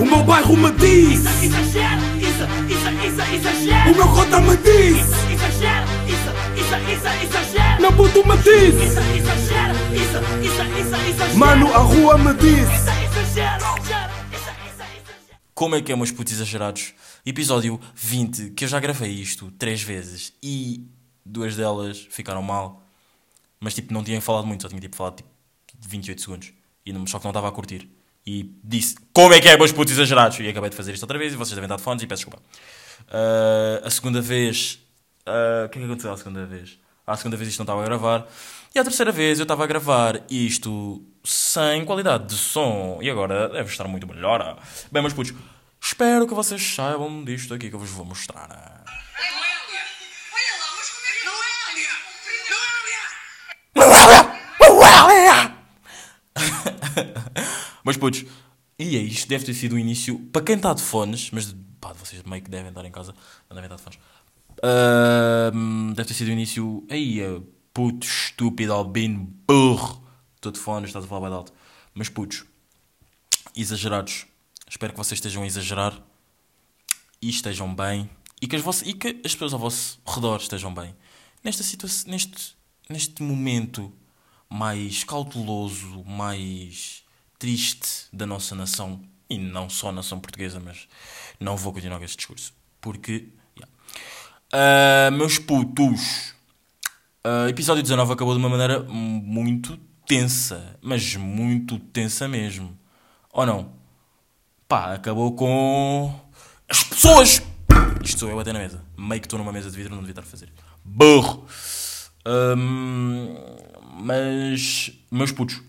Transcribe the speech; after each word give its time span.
O 0.00 0.04
meu 0.04 0.22
bairro 0.22 0.56
me 0.56 0.70
diz 0.72 1.20
Isso, 1.20 1.44
exagero, 1.44 2.02
isso, 2.18 2.44
isso, 2.68 2.88
isso, 3.06 3.34
exagero. 3.34 3.90
O 3.90 3.96
meu 3.96 4.08
cota 4.08 4.40
me 4.40 4.56
diz 4.58 4.96
Isso, 4.96 5.32
exagero, 5.32 5.86
isso, 6.06 6.30
isso, 6.60 6.76
isso, 6.92 7.08
exagero. 7.24 7.82
Meu 7.82 7.92
puto 7.92 8.26
me 8.26 8.36
diz 8.36 8.74
Isso, 8.74 9.00
exagero, 9.00 9.74
isso, 9.94 10.18
isso, 10.44 10.62
isso, 10.80 10.96
exagero. 11.10 11.38
Mano, 11.38 11.74
a 11.74 11.78
rua 11.78 12.16
me 12.16 12.32
diz 12.34 12.68
isso, 12.68 12.90
exagero. 13.18 13.78
Como 15.52 15.74
é 15.74 15.82
que 15.82 15.90
é, 15.90 15.96
meus 15.96 16.12
putos 16.12 16.34
exagerados? 16.34 16.94
Episódio 17.26 17.80
20, 17.96 18.50
que 18.50 18.64
eu 18.64 18.68
já 18.68 18.78
gravei 18.78 19.10
isto 19.10 19.50
três 19.58 19.82
vezes 19.82 20.32
e 20.40 20.86
duas 21.26 21.56
delas 21.56 22.06
ficaram 22.10 22.40
mal. 22.40 22.84
Mas 23.58 23.74
tipo, 23.74 23.92
não 23.92 24.04
tinha 24.04 24.20
falado 24.20 24.46
muito, 24.46 24.62
só 24.62 24.68
tinha 24.68 24.80
tipo, 24.80 24.94
falado 24.94 25.16
tipo 25.16 25.28
28 25.80 26.20
segundos. 26.20 26.52
E 26.86 26.92
não, 26.92 27.04
só 27.08 27.18
que 27.18 27.24
não 27.24 27.32
estava 27.32 27.48
a 27.48 27.50
curtir. 27.50 27.90
E 28.26 28.54
disse, 28.62 28.96
como 29.12 29.32
é 29.32 29.40
que 29.40 29.48
é, 29.48 29.56
meus 29.56 29.72
putos 29.72 29.92
exagerados? 29.94 30.38
E 30.38 30.48
acabei 30.48 30.68
de 30.70 30.76
fazer 30.76 30.92
isto 30.92 31.02
outra 31.02 31.18
vez 31.18 31.32
e 31.32 31.36
vocês 31.36 31.54
devem 31.54 31.64
estar 31.64 31.76
de 31.76 31.82
fones 31.82 32.02
e 32.02 32.06
peço 32.06 32.24
desculpa. 32.26 32.42
Ah, 33.10 33.80
a 33.86 33.90
segunda 33.90 34.20
vez. 34.20 34.78
ah, 35.26 35.64
o 35.66 35.68
que 35.70 35.78
é 35.78 35.80
que 35.80 35.86
aconteceu 35.86 36.12
à 36.12 36.16
segunda 36.16 36.44
vez? 36.44 36.78
À 37.06 37.16
segunda 37.16 37.36
vez 37.36 37.48
isto 37.48 37.58
não 37.60 37.64
estava 37.64 37.80
a 37.82 37.84
gravar. 37.84 38.26
E 38.74 38.78
à 38.78 38.84
terceira 38.84 39.10
vez 39.10 39.38
eu 39.38 39.44
estava 39.44 39.64
a 39.64 39.66
gravar 39.66 40.20
isto 40.30 41.02
sem 41.24 41.84
qualidade 41.86 42.26
de 42.26 42.34
som. 42.34 42.98
E 43.00 43.08
agora 43.10 43.48
deve 43.48 43.70
estar 43.70 43.88
muito 43.88 44.06
melhor. 44.06 44.58
Bem, 44.92 45.00
meus 45.02 45.14
putos, 45.14 45.32
espero 45.80 46.26
que 46.26 46.34
vocês 46.34 46.62
saibam 46.74 47.24
disto 47.24 47.54
aqui 47.54 47.70
que 47.70 47.74
eu 47.74 47.80
vos 47.80 47.88
vou 47.90 48.04
mostrar. 48.04 48.84
Noélia! 49.18 49.80
É 53.74 54.60
que... 54.60 54.68
Noélia! 54.68 55.54
Mas 57.88 57.96
putos, 57.96 58.26
e 58.78 58.98
é 58.98 59.00
isto, 59.00 59.26
deve 59.26 59.46
ter 59.46 59.54
sido 59.54 59.74
o 59.74 59.78
início, 59.78 60.18
para 60.30 60.42
quem 60.42 60.56
está 60.56 60.74
de 60.74 60.82
fones, 60.82 61.30
mas 61.30 61.56
pá, 61.80 61.94
vocês 61.94 62.22
meio 62.22 62.42
que 62.42 62.50
devem 62.50 62.68
estar 62.68 62.84
em 62.84 62.90
casa, 62.90 63.14
não 63.48 63.54
devem 63.54 63.64
estar 63.64 63.76
de 63.76 63.82
fones. 63.82 63.98
Ahm, 64.62 65.94
deve 65.94 66.06
ter 66.06 66.12
sido 66.12 66.28
o 66.28 66.32
início, 66.32 66.86
aí, 66.90 67.22
puto, 67.72 68.06
estúpido, 68.06 68.74
albino, 68.74 69.32
burro, 69.46 70.06
estou 70.36 70.52
de 70.52 70.58
fones, 70.58 70.90
estás 70.90 71.06
a 71.06 71.08
falar 71.08 71.30
bem 71.30 71.38
alto. 71.38 71.50
Mas 71.94 72.10
putos, 72.10 72.44
exagerados, 73.56 74.26
espero 74.68 74.92
que 74.92 74.98
vocês 74.98 75.16
estejam 75.16 75.42
a 75.42 75.46
exagerar 75.46 75.98
e 77.22 77.30
estejam 77.30 77.74
bem 77.74 78.10
e 78.38 78.46
que 78.46 78.54
as, 78.54 78.60
vossas, 78.60 78.86
e 78.86 78.92
que 78.92 79.18
as 79.24 79.32
pessoas 79.32 79.54
ao 79.54 79.58
vosso 79.58 79.98
redor 80.06 80.36
estejam 80.36 80.74
bem. 80.74 80.94
Nesta 81.42 81.62
situação, 81.62 82.10
neste, 82.10 82.54
neste 82.90 83.22
momento 83.22 83.90
mais 84.46 85.04
cauteloso, 85.04 86.04
mais 86.04 87.07
triste 87.38 88.06
da 88.12 88.26
nossa 88.26 88.54
nação, 88.54 89.00
e 89.30 89.38
não 89.38 89.68
só 89.68 89.92
nação 89.92 90.18
portuguesa, 90.18 90.60
mas 90.60 90.88
não 91.38 91.56
vou 91.56 91.72
continuar 91.72 91.98
com 91.98 92.04
este 92.04 92.16
discurso, 92.16 92.52
porque. 92.80 93.28
yeah. 93.56 93.72
Ah, 94.52 95.10
meus 95.10 95.38
putos, 95.38 96.34
ah, 97.24 97.48
episódio 97.48 97.82
19 97.82 98.12
acabou 98.12 98.32
de 98.32 98.40
uma 98.40 98.48
maneira 98.48 98.82
muito 98.82 99.78
tensa, 100.06 100.78
mas 100.80 101.14
muito 101.16 101.78
tensa 101.78 102.26
mesmo. 102.26 102.76
Ou 103.32 103.44
não? 103.44 103.72
Pá, 104.66 104.94
acabou 104.94 105.34
com 105.34 106.12
as 106.68 106.82
pessoas. 106.82 107.42
Isto 108.02 108.20
sou 108.20 108.30
eu 108.30 108.40
até 108.40 108.52
na 108.52 108.58
mesa. 108.58 108.82
Meio 108.96 109.20
que 109.20 109.26
estou 109.26 109.38
numa 109.38 109.52
mesa 109.52 109.70
de 109.70 109.76
vidro, 109.76 109.94
não 109.94 110.00
devia 110.00 110.12
estar 110.12 110.22
a 110.22 110.26
fazer. 110.26 110.50
Burro. 110.82 111.46
Hum, 112.26 113.34
mas, 114.00 114.90
meus 115.10 115.30
putos. 115.30 115.60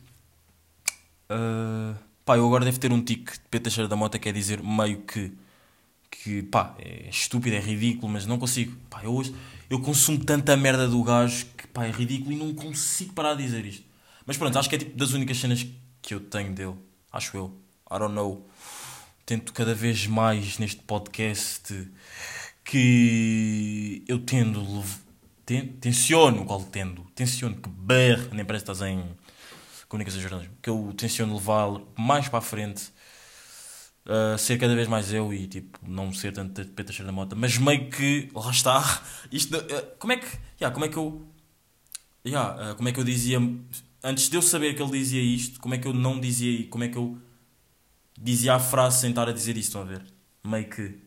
Uh, 1.32 1.96
pá, 2.26 2.38
eu 2.38 2.46
agora 2.46 2.66
devo 2.66 2.80
ter 2.80 2.92
um 2.92 3.02
tique 3.02 3.34
de 3.34 3.40
Pedro 3.52 3.66
Teixeira 3.66 3.88
da 3.88 3.96
Mota 3.96 4.18
que 4.20 4.30
é 4.30 4.32
dizer 4.32 4.62
meio 4.64 5.02
que. 5.02 5.32
Que 6.12 6.42
pá, 6.44 6.76
é 6.80 7.08
estúpido, 7.10 7.56
é 7.56 7.60
ridículo, 7.60 8.12
mas 8.12 8.26
não 8.26 8.38
consigo. 8.40 8.76
Pá, 8.90 9.04
eu, 9.04 9.14
hoje- 9.14 9.34
eu 9.70 9.80
consumo 9.80 10.24
tanta 10.26 10.58
merda 10.58 10.88
do 10.88 11.02
gajo 11.04 11.46
que 11.58 11.68
pá, 11.68 11.86
é 11.86 11.92
ridículo 11.92 12.32
e 12.34 12.36
não 12.36 12.54
consigo 12.54 13.14
parar 13.14 13.36
de 13.36 13.44
dizer 13.44 13.66
isto. 13.66 13.86
Mas 14.26 14.38
pronto, 14.38 14.58
acho 14.58 14.68
que 14.70 14.76
é 14.76 14.80
tipo 14.80 14.98
das 14.98 15.12
únicas 15.14 15.38
cenas 15.38 15.66
que 16.02 16.14
eu 16.14 16.20
tenho 16.20 16.52
dele. 16.54 16.76
Acho 17.12 17.38
eu. 17.38 17.54
I 17.92 18.00
don't 18.00 18.14
know 18.14 18.48
tento 19.26 19.54
cada 19.54 19.76
vez 19.76 20.08
mais 20.08 20.58
neste 20.58 20.82
podcast 20.82 21.88
que 22.66 24.04
eu 24.08 24.20
tendo, 24.20 24.84
ten, 25.46 25.68
tenciono, 25.68 26.46
qual 26.46 26.64
tendo, 26.64 27.04
tenciono 27.16 27.56
que 27.56 27.70
berre, 27.70 28.28
nem 28.34 28.44
parece 28.46 28.66
que 28.66 28.72
estás 28.72 28.90
em 28.92 29.04
comunicação 29.90 30.20
e 30.20 30.24
jornalismo, 30.24 30.56
que 30.62 30.70
eu 30.70 30.94
tenciono 30.96 31.34
levá-lo 31.34 31.92
mais 31.98 32.30
para 32.30 32.40
a 32.40 32.42
frente, 32.42 32.94
a 34.06 34.38
ser 34.38 34.58
cada 34.58 34.74
vez 34.76 34.88
mais 34.88 35.12
eu 35.12 35.34
e 35.34 35.48
tipo, 35.48 35.80
não 35.86 36.14
ser 36.14 36.32
tanto 36.32 36.54
Pedro 36.54 36.86
Teixeira 36.86 37.08
da 37.08 37.12
Mota, 37.12 37.36
mas 37.36 37.58
meio 37.58 37.90
que, 37.90 38.30
lá 38.34 38.50
está, 38.52 39.04
isto, 39.32 39.56
eh, 39.56 39.82
como 40.00 40.14
é 40.14 40.18
que, 40.18 40.28
yeah, 40.62 40.72
como 40.74 40.86
é 40.86 40.88
que 40.88 40.98
eu, 40.98 41.28
yeah, 42.26 42.72
eh, 42.72 42.74
como 42.76 42.88
é 42.88 42.92
que 42.94 43.00
eu 43.00 43.04
dizia, 43.04 43.40
antes 44.04 44.30
de 44.30 44.38
eu 44.38 44.42
saber 44.42 44.76
que 44.76 44.82
ele 44.82 44.92
dizia 44.92 45.22
isto, 45.22 45.60
como 45.60 45.74
é 45.74 45.78
que 45.78 45.88
eu 45.88 45.94
não 45.94 46.20
dizia, 46.20 46.68
como 46.68 46.84
é 46.84 46.88
que 46.88 46.98
eu 46.98 47.18
dizia 48.20 48.56
a 48.56 48.60
frase 48.60 49.02
sem 49.02 49.10
estar 49.10 49.28
a 49.28 49.32
dizer 49.32 49.58
isto, 49.58 49.70
estão 49.70 49.82
a 49.82 49.86
ver? 49.86 50.06
Meio 50.44 50.70
que. 50.70 51.00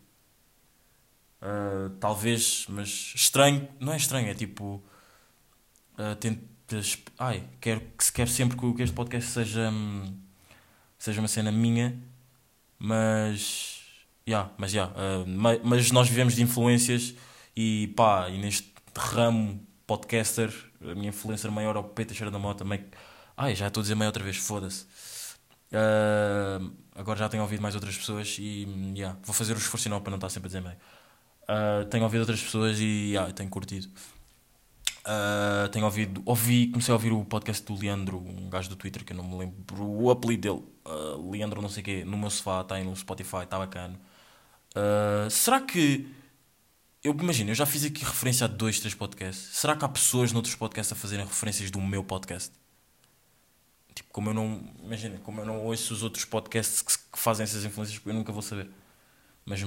ah, 1.40 1.90
talvez, 2.00 2.66
mas 2.68 3.12
estranho. 3.14 3.68
Não 3.80 3.92
é 3.92 3.96
estranho, 3.96 4.28
é 4.28 4.34
tipo. 4.34 4.82
ah, 5.98 6.16
tentas. 6.72 6.98
Ai, 7.18 7.44
quero, 7.60 7.80
que- 7.80 8.26
sempre 8.26 8.56
que, 8.56 8.82
este 8.82 8.94
podcast 8.94 9.30
seja. 9.30 9.70
hum, 9.70 10.16
seja 10.98 11.20
uma 11.20 11.28
cena 11.28 11.52
minha, 11.52 11.98
mas. 12.78 13.80
Yeah, 14.28 14.52
mas, 14.56 14.72
yeah, 14.72 14.92
ah, 14.96 15.24
ma- 15.26 15.58
mas 15.64 15.90
nós 15.90 16.08
vivemos 16.08 16.34
de 16.34 16.42
influências 16.42 17.14
e 17.56 17.88
pá, 17.96 18.28
e 18.30 18.38
neste 18.38 18.72
ramo 18.96 19.60
podcaster, 19.86 20.52
a 20.80 20.94
minha 20.94 21.08
influencer 21.08 21.50
maior 21.50 21.74
é 21.76 21.78
o 21.80 21.84
Pedro 21.84 22.08
Teixeira 22.10 22.30
da 22.30 22.38
Mota. 22.38 22.64
Ai, 23.36 23.54
já 23.56 23.66
estou 23.68 23.80
a 23.80 23.82
dizer 23.82 23.94
meio 23.96 24.08
outra 24.08 24.22
vez, 24.22 24.36
foda-se. 24.36 24.86
Uh, 25.72 26.70
agora 26.94 27.18
já 27.18 27.28
tenho 27.28 27.42
ouvido 27.42 27.62
mais 27.62 27.74
outras 27.74 27.96
pessoas 27.96 28.36
e 28.38 28.66
hum, 28.68 28.92
yeah, 28.96 29.18
vou 29.24 29.34
fazer 29.34 29.54
o 29.54 29.58
esforço 29.58 29.88
não 29.88 30.00
para 30.00 30.10
não 30.10 30.18
estar 30.18 30.28
sempre 30.28 30.46
a 30.46 30.48
dizer 30.48 30.60
meio. 30.60 30.76
Uh, 31.44 31.84
tenho 31.86 32.04
ouvido 32.04 32.20
outras 32.20 32.40
pessoas 32.42 32.78
e 32.80 33.10
yeah, 33.12 33.32
tenho 33.32 33.50
curtido. 33.50 33.88
Uh, 35.04 35.68
tenho 35.70 35.84
ouvido, 35.84 36.22
ouvi, 36.24 36.68
comecei 36.68 36.92
a 36.92 36.94
ouvir 36.94 37.12
o 37.12 37.24
podcast 37.24 37.64
do 37.66 37.74
Leandro, 37.76 38.18
um 38.18 38.48
gajo 38.48 38.68
do 38.68 38.76
Twitter 38.76 39.04
que 39.04 39.12
eu 39.12 39.16
não 39.16 39.24
me 39.24 39.36
lembro 39.36 39.84
o 39.84 40.10
apelido 40.10 40.42
dele. 40.42 40.64
Uh, 40.84 41.30
Leandro, 41.30 41.60
não 41.60 41.68
sei 41.68 41.82
o 41.82 41.84
quê, 41.84 42.04
no 42.04 42.16
meu 42.16 42.30
sofá, 42.30 42.60
está 42.60 42.76
aí 42.76 42.84
no 42.84 42.94
Spotify, 42.94 43.38
está 43.42 43.58
bacana. 43.58 43.98
Uh, 44.76 45.28
será 45.30 45.60
que. 45.60 46.08
Eu 47.02 47.12
imagino, 47.18 47.50
eu 47.50 47.54
já 47.54 47.66
fiz 47.66 47.84
aqui 47.84 48.04
referência 48.04 48.44
a 48.44 48.48
dois, 48.48 48.78
três 48.78 48.94
podcasts. 48.94 49.56
Será 49.56 49.74
que 49.74 49.84
há 49.84 49.88
pessoas 49.88 50.30
noutros 50.32 50.54
podcasts 50.54 50.92
a 50.92 50.96
fazerem 50.96 51.26
referências 51.26 51.68
do 51.68 51.80
meu 51.80 52.04
podcast? 52.04 52.52
Tipo, 53.92 54.08
como 54.12 54.30
eu 54.30 54.34
não. 54.34 54.72
Imagina, 54.84 55.18
como 55.24 55.40
eu 55.40 55.46
não 55.46 55.64
ouço 55.64 55.92
os 55.94 56.04
outros 56.04 56.24
podcasts 56.24 56.80
que, 56.80 56.92
que 56.96 57.18
fazem 57.18 57.42
essas 57.42 57.64
influências, 57.64 58.00
eu 58.06 58.14
nunca 58.14 58.32
vou 58.32 58.40
saber. 58.40 58.70
Mas 59.44 59.58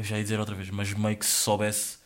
já 0.00 0.16
ia 0.16 0.22
dizer 0.24 0.40
outra 0.40 0.56
vez, 0.56 0.70
mas 0.70 0.92
meio 0.92 1.16
que 1.16 1.24
se 1.24 1.32
soubesse, 1.32 1.98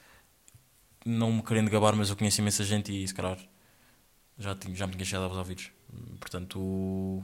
não 1.04 1.32
me 1.32 1.42
querendo 1.42 1.70
gabar, 1.70 1.94
mas 1.94 2.10
eu 2.10 2.16
conheço 2.16 2.40
imensa 2.40 2.64
gente 2.64 2.92
e 2.92 3.06
se 3.06 3.14
calhar 3.14 3.38
já, 4.38 4.54
tinha, 4.54 4.74
já 4.74 4.86
me 4.86 4.92
tinha 4.92 5.04
chegado 5.04 5.24
aos 5.24 5.36
ouvidos. 5.36 5.70
Portanto, 6.18 7.22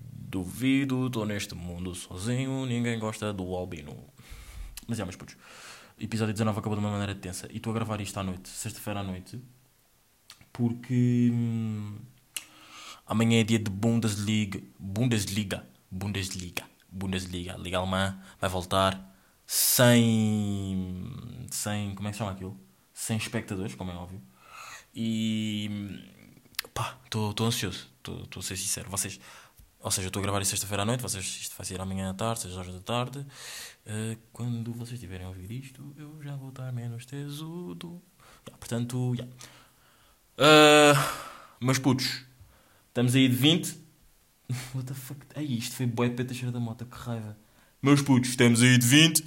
duvido, 0.00 1.06
estou 1.06 1.24
neste 1.26 1.54
mundo 1.54 1.94
sozinho, 1.94 2.66
ninguém 2.66 2.98
gosta 2.98 3.32
do 3.32 3.54
albino. 3.54 3.96
Mas 4.86 5.00
é, 5.00 5.04
mas 5.04 5.16
putos, 5.16 5.36
episódio 5.98 6.34
19 6.34 6.58
acabou 6.58 6.78
de 6.78 6.84
uma 6.84 6.90
maneira 6.90 7.14
tensa 7.14 7.48
e 7.50 7.56
estou 7.56 7.70
a 7.70 7.74
gravar 7.74 8.00
isto 8.00 8.18
à 8.18 8.22
noite, 8.22 8.48
sexta-feira 8.48 9.00
à 9.00 9.02
noite, 9.02 9.40
porque. 10.52 11.30
hum, 11.32 11.98
Amanhã 13.06 13.40
é 13.40 13.44
dia 13.44 13.58
de 13.58 13.70
Bundesliga. 13.70 14.60
Bundesliga. 14.78 15.66
Bundesliga. 15.90 16.64
Bundesliga. 16.90 17.56
Liga 17.58 17.78
Alemã 17.78 18.18
vai 18.40 18.48
voltar 18.48 19.14
sem. 19.46 21.12
sem. 21.50 21.94
como 21.94 22.08
é 22.08 22.10
que 22.10 22.16
se 22.16 22.18
chama 22.18 22.32
aquilo? 22.32 22.58
Sem 22.92 23.16
espectadores, 23.16 23.74
como 23.74 23.90
é 23.90 23.94
óbvio. 23.94 24.20
E. 24.94 25.68
pá, 26.74 26.98
estou 27.04 27.46
ansioso. 27.46 27.88
Estou 27.98 28.40
a 28.40 28.42
ser 28.42 28.56
sincero. 28.56 28.90
Vocês. 28.90 29.18
Ou 29.80 29.90
seja, 29.90 30.06
estou 30.06 30.20
a 30.20 30.22
gravar 30.22 30.40
isto 30.40 30.50
sexta-feira 30.50 30.82
à 30.82 30.86
noite. 30.86 31.02
Vocês, 31.02 31.24
isto 31.24 31.56
vai 31.56 31.66
sair 31.66 31.80
amanhã 31.80 32.10
à 32.10 32.14
tarde, 32.14 32.42
6 32.42 32.56
horas 32.56 32.74
da 32.74 32.80
tarde. 32.80 33.26
Eh, 33.84 34.16
quando 34.32 34.72
vocês 34.72 34.92
estiverem 34.92 35.26
a 35.26 35.28
ouvir 35.28 35.50
isto, 35.50 35.92
eu 35.96 36.22
já 36.22 36.36
vou 36.36 36.50
estar 36.50 36.70
menos 36.72 37.04
tesudo. 37.04 38.00
Ya, 38.48 38.56
portanto, 38.56 39.14
ya. 39.16 39.26
Eh, 40.38 40.94
meus 41.60 41.78
putos, 41.78 42.24
estamos 42.88 43.14
aí 43.16 43.28
de 43.28 43.34
20. 43.34 43.80
What 44.74 44.86
the 44.86 44.94
fuck? 44.94 45.20
Ai, 45.34 45.44
isto 45.44 45.74
foi 45.74 45.86
bué 45.86 46.08
Pedro 46.10 46.26
Teixeira 46.26 46.52
da 46.52 46.60
Mota, 46.60 46.84
que 46.84 46.96
raiva. 46.96 47.36
Meus 47.82 48.02
putos, 48.02 48.30
estamos 48.30 48.62
aí 48.62 48.78
de 48.78 48.86
20. 48.86 49.24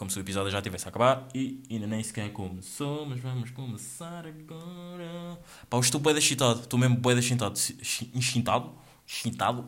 Como 0.00 0.10
se 0.10 0.18
o 0.18 0.22
episódio 0.22 0.50
já 0.50 0.62
tivesse 0.62 0.86
a 0.86 0.88
acabar 0.88 1.28
e 1.34 1.62
ainda 1.70 1.86
nem 1.86 2.02
sequer 2.02 2.32
começou, 2.32 3.04
mas 3.04 3.20
vamos 3.20 3.50
começar 3.50 4.24
agora. 4.26 5.38
Pá, 5.68 5.76
eu 5.76 5.80
estou 5.80 6.00
bué 6.00 6.16
excitado, 6.16 6.60
estou 6.60 6.80
mesmo 6.80 6.96
bué 6.96 7.12
excitado. 7.18 7.52
Excitado? 7.52 8.72
Excitado? 9.06 9.66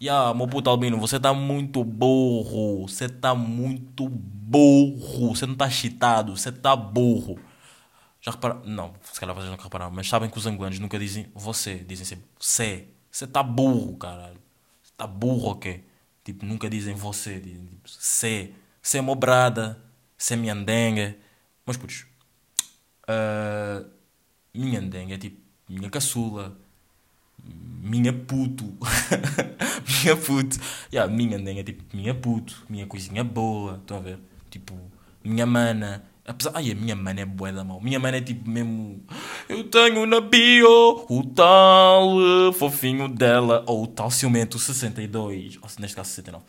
Ya, 0.00 0.34
meu 0.34 0.48
puto 0.48 0.68
Albino, 0.68 0.98
você 0.98 1.20
tá 1.20 1.32
muito 1.32 1.84
burro. 1.84 2.88
Você 2.88 3.08
tá 3.08 3.36
muito 3.36 4.08
burro. 4.08 5.28
Você 5.28 5.46
não 5.46 5.54
tá 5.54 5.70
chitado, 5.70 6.36
você 6.36 6.50
tá 6.50 6.74
burro. 6.74 7.38
Já 8.20 8.32
repararam? 8.32 8.62
Não, 8.64 8.94
se 9.00 9.20
calhar 9.20 9.32
vocês 9.32 9.48
nunca 9.48 9.62
repararam, 9.62 9.92
mas 9.92 10.08
sabem 10.08 10.28
que 10.28 10.36
os 10.36 10.44
angolanos 10.44 10.80
nunca 10.80 10.98
dizem 10.98 11.28
você, 11.36 11.76
dizem 11.76 12.04
sempre 12.04 12.24
você. 12.36 12.88
Você 13.08 13.28
tá 13.28 13.44
burro, 13.44 13.96
caralho. 13.96 14.40
Você 14.82 14.92
tá 14.96 15.06
burro 15.06 15.54
quê? 15.54 15.84
Tipo, 16.24 16.44
nunca 16.44 16.68
dizem 16.68 16.96
você, 16.96 17.38
dizem 17.38 17.64
tipo, 17.66 17.88
você. 17.88 18.52
É 18.94 19.00
mobrada, 19.00 19.78
é 20.30 20.36
minhandengue. 20.36 21.16
Mas 21.64 21.76
putos, 21.76 22.06
ah, 23.06 23.84
minha 24.54 24.80
ndengue 24.80 25.14
é 25.14 25.18
tipo 25.18 25.40
minha 25.68 25.90
caçula, 25.90 26.56
minha 27.82 28.12
puto, 28.12 28.64
minha 30.04 30.16
puto, 30.16 30.58
yeah, 30.92 31.12
minha 31.12 31.38
ndengue 31.38 31.60
é 31.60 31.64
tipo 31.64 31.96
minha 31.96 32.14
puto, 32.14 32.64
minha 32.68 32.86
coisinha 32.86 33.24
boa, 33.24 33.76
estão 33.76 33.96
a 33.96 34.00
ver? 34.00 34.18
Tipo, 34.50 34.74
minha 35.24 35.46
mana, 35.46 36.04
apesar, 36.26 36.52
ai, 36.54 36.70
a 36.70 36.74
minha 36.74 36.94
mana 36.94 37.22
é 37.22 37.24
bué 37.24 37.52
da 37.52 37.64
mal, 37.64 37.80
minha 37.80 37.98
mana 37.98 38.18
é 38.18 38.20
tipo 38.20 38.48
mesmo, 38.48 39.02
eu 39.48 39.64
tenho 39.64 40.04
na 40.06 40.20
bio 40.20 41.06
o 41.08 41.24
tal 41.34 42.10
eh, 42.20 42.52
fofinho 42.52 43.08
dela, 43.08 43.64
ou 43.66 43.84
o 43.84 43.86
tal 43.86 44.10
ciumento 44.10 44.58
62, 44.58 45.56
ou 45.56 45.68
neste 45.80 45.96
caso 45.96 46.10
69. 46.10 46.44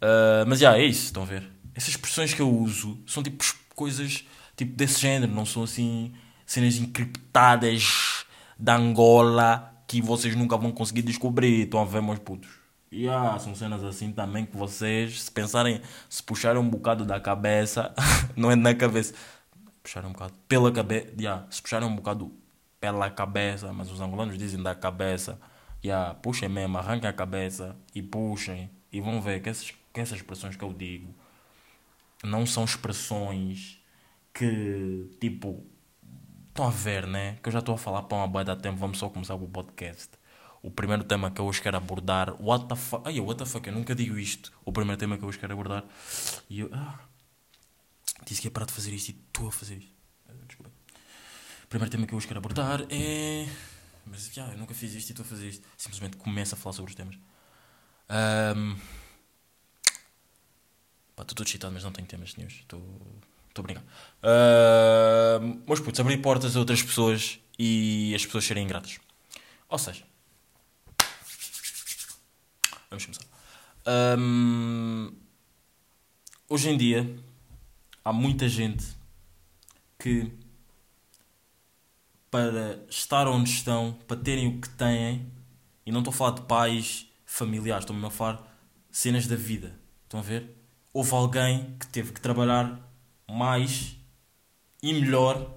Ah, 0.00 0.44
mas 0.46 0.58
já, 0.58 0.76
é 0.76 0.84
isso, 0.84 1.06
estão 1.06 1.22
a 1.22 1.26
ver? 1.26 1.48
Essas 1.74 1.90
expressões 1.90 2.34
que 2.34 2.42
eu 2.42 2.50
uso 2.50 2.98
são 3.06 3.22
tipo 3.22 3.42
coisas 3.74 4.24
tipo 4.56 4.76
desse 4.76 5.00
género, 5.00 5.32
não 5.32 5.46
são 5.46 5.62
assim 5.62 6.12
cenas 6.46 6.76
encriptadas 6.76 8.26
da 8.58 8.76
Angola 8.76 9.72
que 9.86 10.00
vocês 10.00 10.34
nunca 10.36 10.56
vão 10.56 10.72
conseguir 10.72 11.02
descobrir. 11.02 11.64
Estão 11.64 11.80
a 11.80 11.84
ver, 11.84 12.02
meus 12.02 12.18
putos? 12.18 12.50
E 12.90 13.08
ah, 13.08 13.38
são 13.38 13.54
cenas 13.54 13.82
assim 13.84 14.12
também 14.12 14.44
que 14.44 14.56
vocês, 14.56 15.22
se 15.22 15.30
pensarem, 15.30 15.80
se 16.10 16.22
puxarem 16.22 16.60
um 16.60 16.68
bocado 16.68 17.06
da 17.06 17.18
cabeça, 17.18 17.94
não 18.36 18.50
é 18.50 18.56
na 18.56 18.74
cabeça, 18.74 19.14
puxarem 19.82 20.10
um 20.10 20.12
bocado 20.12 20.34
pela 20.46 20.70
cabeça, 20.70 21.08
yeah, 21.18 21.46
se 21.50 21.62
puxarem 21.62 21.88
um 21.88 21.96
bocado 21.96 22.30
pela 22.78 23.08
cabeça, 23.10 23.72
mas 23.72 23.90
os 23.90 24.00
angolanos 24.00 24.36
dizem 24.36 24.62
da 24.62 24.74
cabeça, 24.74 25.40
yeah, 25.82 26.12
puxem 26.14 26.50
mesmo, 26.50 26.76
arranquem 26.76 27.08
a 27.08 27.12
cabeça 27.14 27.74
e 27.94 28.02
puxem 28.02 28.70
e 28.92 29.00
vão 29.00 29.20
ver 29.20 29.40
que 29.42 29.48
essas, 29.48 29.70
que 29.70 30.00
essas 30.00 30.18
expressões 30.18 30.56
que 30.56 30.62
eu 30.62 30.72
digo 30.72 31.14
não 32.22 32.46
são 32.46 32.64
expressões 32.64 33.80
que, 34.32 35.10
tipo, 35.20 35.66
estão 36.48 36.66
a 36.66 36.70
ver, 36.70 37.06
né? 37.06 37.38
Que 37.42 37.48
eu 37.48 37.52
já 37.52 37.58
estou 37.58 37.74
a 37.74 37.78
falar 37.78 38.02
para 38.02 38.18
uma 38.18 38.28
boa 38.28 38.44
da 38.44 38.54
tempo, 38.54 38.78
vamos 38.78 38.98
só 38.98 39.08
começar 39.08 39.34
o 39.34 39.48
podcast. 39.48 40.10
O 40.62 40.70
primeiro 40.70 41.02
tema 41.02 41.30
que 41.30 41.40
eu 41.40 41.44
hoje 41.44 41.60
quero 41.60 41.76
abordar, 41.76 42.40
what 42.40 42.66
the 42.68 42.76
fuck, 42.76 43.02
ai, 43.06 43.18
what 43.18 43.36
the 43.36 43.44
fuck, 43.44 43.66
eu 43.66 43.74
nunca 43.74 43.94
digo 43.94 44.16
isto. 44.16 44.52
O 44.64 44.72
primeiro 44.72 44.98
tema 44.98 45.18
que 45.18 45.24
eu 45.24 45.28
hoje 45.28 45.38
quero 45.38 45.52
abordar, 45.52 45.84
e 46.48 46.60
eu, 46.60 46.70
ah, 46.72 47.00
disse 48.24 48.40
que 48.40 48.46
ia 48.46 48.50
parar 48.50 48.66
de 48.66 48.72
fazer 48.72 48.92
isto 48.92 49.08
e 49.08 49.12
estou 49.12 49.48
a 49.48 49.52
fazer 49.52 49.78
isto. 49.78 49.92
Ah, 50.28 50.32
Desculpa. 50.46 50.70
O 51.64 51.66
primeiro 51.66 51.90
tema 51.90 52.06
que 52.06 52.12
eu 52.12 52.18
hoje 52.18 52.28
quero 52.28 52.38
abordar 52.38 52.86
é, 52.90 53.48
mas 54.06 54.32
já, 54.32 54.46
eu 54.48 54.58
nunca 54.58 54.74
fiz 54.74 54.94
isto 54.94 55.08
e 55.08 55.12
estou 55.12 55.24
a 55.24 55.28
fazer 55.28 55.48
isto. 55.48 55.66
Simplesmente 55.76 56.16
começo 56.16 56.54
a 56.54 56.58
falar 56.58 56.74
sobre 56.74 56.90
os 56.90 56.94
temas. 56.94 57.16
Ahm, 58.12 58.76
Pá, 61.16 61.22
estou 61.22 61.36
todo 61.36 61.46
excitado, 61.46 61.72
mas 61.72 61.84
não 61.84 61.92
tenho 61.92 62.06
temas 62.06 62.34
nenhum. 62.36 62.48
Estou. 62.48 62.82
A 63.54 63.62
brincar. 63.62 63.82
Uh, 64.22 65.62
mas 65.66 65.78
putz, 65.78 66.00
abrir 66.00 66.16
portas 66.18 66.56
a 66.56 66.58
outras 66.58 66.82
pessoas 66.82 67.38
e 67.58 68.14
as 68.14 68.24
pessoas 68.24 68.44
serem 68.44 68.64
ingratas. 68.64 68.98
Ou 69.68 69.78
seja. 69.78 70.04
Vamos 72.88 73.04
começar. 73.04 73.24
Ahm, 73.84 75.12
hoje 76.48 76.70
em 76.70 76.78
dia 76.78 77.14
há 78.02 78.12
muita 78.12 78.48
gente 78.48 78.86
que 79.98 80.32
para 82.30 82.82
estar 82.88 83.28
onde 83.28 83.50
estão, 83.50 83.92
para 84.08 84.16
terem 84.16 84.48
o 84.48 84.60
que 84.60 84.68
têm, 84.70 85.30
e 85.84 85.92
não 85.92 86.00
estou 86.00 86.12
a 86.12 86.16
falar 86.16 86.30
de 86.30 86.42
pais 86.42 87.06
familiares, 87.32 87.84
estou 87.84 87.96
mesmo 87.96 88.08
a 88.08 88.10
falar 88.10 88.58
cenas 88.90 89.26
da 89.26 89.36
vida. 89.36 89.74
Estão 90.04 90.20
a 90.20 90.22
ver? 90.22 90.54
Houve 90.92 91.14
alguém 91.14 91.74
que 91.80 91.86
teve 91.86 92.12
que 92.12 92.20
trabalhar 92.20 92.78
mais 93.26 93.96
e 94.82 94.92
melhor 94.92 95.50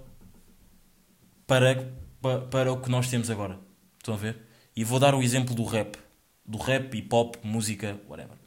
para, 1.46 1.94
para, 2.22 2.42
para 2.42 2.72
o 2.72 2.80
que 2.80 2.90
nós 2.90 3.10
temos 3.10 3.30
agora. 3.30 3.60
Estão 3.98 4.14
a 4.14 4.18
ver? 4.18 4.42
E 4.74 4.86
vou 4.86 5.00
dar 5.00 5.14
o 5.14 5.22
exemplo 5.22 5.54
do 5.54 5.66
rap. 5.66 5.98
Do 6.46 6.58
rap, 6.58 6.98
hip 6.98 7.14
hop, 7.14 7.36
música, 7.44 8.00
whatever. 8.08 8.38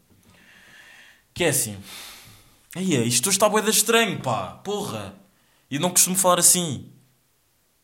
Que 1.35 1.45
é 1.45 1.49
assim. 1.49 1.77
Aí, 2.75 3.07
isto 3.07 3.29
está 3.29 3.47
de 3.47 3.71
estranho, 3.71 4.21
pá. 4.23 4.53
Porra. 4.65 5.15
E 5.71 5.79
não 5.79 5.91
costumo 5.91 6.17
falar 6.17 6.39
assim. 6.39 6.91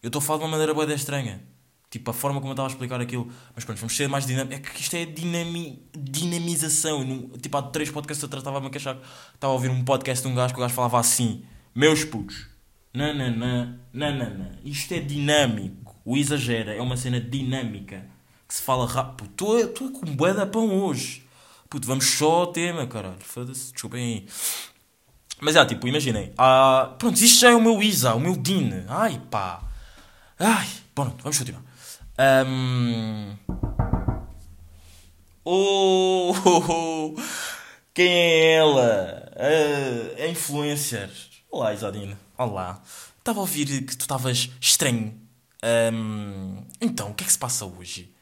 Eu 0.03 0.09
estou 0.09 0.21
a 0.21 0.23
falar 0.23 0.39
de 0.39 0.45
uma 0.45 0.51
maneira 0.53 0.87
de 0.87 0.95
estranha. 0.95 1.43
Tipo, 1.95 2.11
a 2.11 2.15
forma 2.15 2.41
como 2.41 2.51
eu 2.51 2.55
estava 2.55 2.69
a 2.69 2.73
explicar 2.73 3.01
aquilo. 3.01 3.31
Mas 3.55 3.65
pronto, 3.65 3.79
vamos 3.79 3.97
ser 3.97 4.09
mais 4.09 4.27
dinâmicos. 4.27 4.57
É 4.57 4.61
que 4.73 4.81
isto 4.81 4.97
é 4.97 5.05
dinami... 5.07 5.81
dinamização. 5.97 6.99
Eu 7.03 7.07
não- 7.07 7.29
Tipo, 7.39 7.57
há 7.57 7.63
três 7.63 7.89
podcasts 7.89 8.25
atrás 8.25 8.41
estava-me 8.43 8.67
a 8.67 8.71
queixar. 8.71 8.99
Estava 9.33 9.53
a 9.53 9.55
ouvir 9.55 9.71
um 9.71 9.85
podcast 9.85 10.27
de 10.27 10.33
um 10.33 10.35
gajo 10.35 10.53
que 10.53 10.59
o 10.59 10.63
gajo 10.63 10.75
falava 10.75 10.99
assim. 10.99 11.45
Meus 11.73 12.03
putos. 12.03 12.49
Nananã, 12.93 13.79
nananã. 13.93 14.59
Isto 14.65 14.95
é 14.95 14.99
dinâmico. 14.99 15.95
O 16.05 16.17
exagera. 16.17 16.75
É 16.75 16.83
uma 16.83 16.97
cena 16.97 17.21
dinâmica. 17.21 18.05
Que 18.49 18.55
se 18.55 18.63
fala 18.63 18.89
rápido. 18.89 19.31
Estou 19.61 19.91
com 19.93 20.07
bué 20.17 20.35
da 20.35 20.45
pão 20.47 20.69
hoje. 20.83 21.25
Puto, 21.71 21.87
vamos 21.87 22.07
só 22.07 22.41
ao 22.41 22.47
tema, 22.49 22.89
caralho. 22.89 23.21
Foda-se. 23.21 23.73
Desculpem 23.73 24.03
aí. 24.03 24.27
Mas 25.41 25.55
é, 25.55 25.65
tipo, 25.65 25.87
imaginem. 25.87 26.33
Ah, 26.37 26.93
pronto, 26.99 27.21
isto 27.23 27.39
já 27.41 27.51
é 27.51 27.55
o 27.55 27.63
meu 27.63 27.81
Isa, 27.81 28.15
o 28.15 28.21
meu 28.21 28.37
Din. 28.37 28.73
Ai, 28.89 29.21
pá. 29.31 29.63
Ai, 30.41 30.67
pronto, 30.93 31.23
vamos 31.23 31.39
continuar. 31.39 31.63
Ahm. 32.17 33.37
Oh, 35.45 36.33
oh, 36.45 36.65
oh. 36.69 37.15
quem 37.93 38.07
é 38.09 38.55
ela? 38.55 39.33
Ah, 39.37 40.15
é 40.17 40.31
influencer. 40.31 41.11
Olá, 41.51 41.75
Isadine. 41.75 42.17
Olá. 42.39 42.81
Estava 43.19 43.39
a 43.39 43.43
ouvir 43.43 43.67
que 43.85 43.97
tu 43.97 44.03
estavas 44.03 44.51
estranho. 44.61 45.19
Ahm, 45.63 46.63
então, 46.81 47.11
o 47.11 47.15
que 47.15 47.25
é 47.25 47.27
que 47.27 47.33
se 47.33 47.39
passa 47.39 47.65
hoje? 47.65 48.13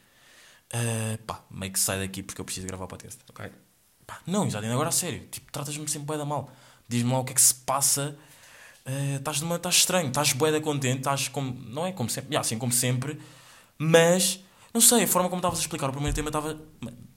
Ah, 0.73 1.17
pá, 1.27 1.43
meio 1.51 1.71
que 1.71 1.79
sai 1.79 1.99
daqui 1.99 2.23
porque 2.23 2.41
eu 2.41 2.45
preciso 2.45 2.65
gravar 2.67 2.85
o 2.85 2.87
podcast, 2.87 3.19
ok? 3.29 3.51
Pá, 4.07 4.19
não, 4.25 4.47
Isadine, 4.47 4.73
agora 4.73 4.89
a 4.89 4.91
sério. 4.91 5.27
Tipo, 5.29 5.51
tratas-me 5.51 5.87
sempre 5.87 6.07
bué 6.07 6.17
da 6.17 6.25
mal. 6.25 6.49
Diz-me 6.87 7.11
lá 7.11 7.19
o 7.19 7.23
que 7.23 7.31
é 7.31 7.35
que 7.35 7.41
se 7.41 7.53
passa. 7.55 8.17
Ah, 8.85 9.15
Estás 9.17 9.39
numa- 9.41 9.55
estás 9.57 9.75
estranho, 9.75 10.07
estás 10.07 10.33
bué 10.33 10.51
da 10.51 10.59
contente, 10.59 10.97
estás 10.99 11.27
como... 11.27 11.53
Não 11.69 11.85
é 11.85 11.91
como 11.91 12.09
sempre, 12.09 12.31
yeah, 12.31 12.41
assim 12.45 12.57
como 12.57 12.71
sempre, 12.71 13.19
mas... 13.77 14.39
Não 14.73 14.81
sei, 14.81 15.03
a 15.03 15.07
forma 15.07 15.29
como 15.29 15.39
estavas 15.39 15.59
a 15.59 15.61
explicar 15.61 15.89
o 15.89 15.91
primeiro 15.91 16.15
tema 16.15 16.29
estava... 16.29 16.59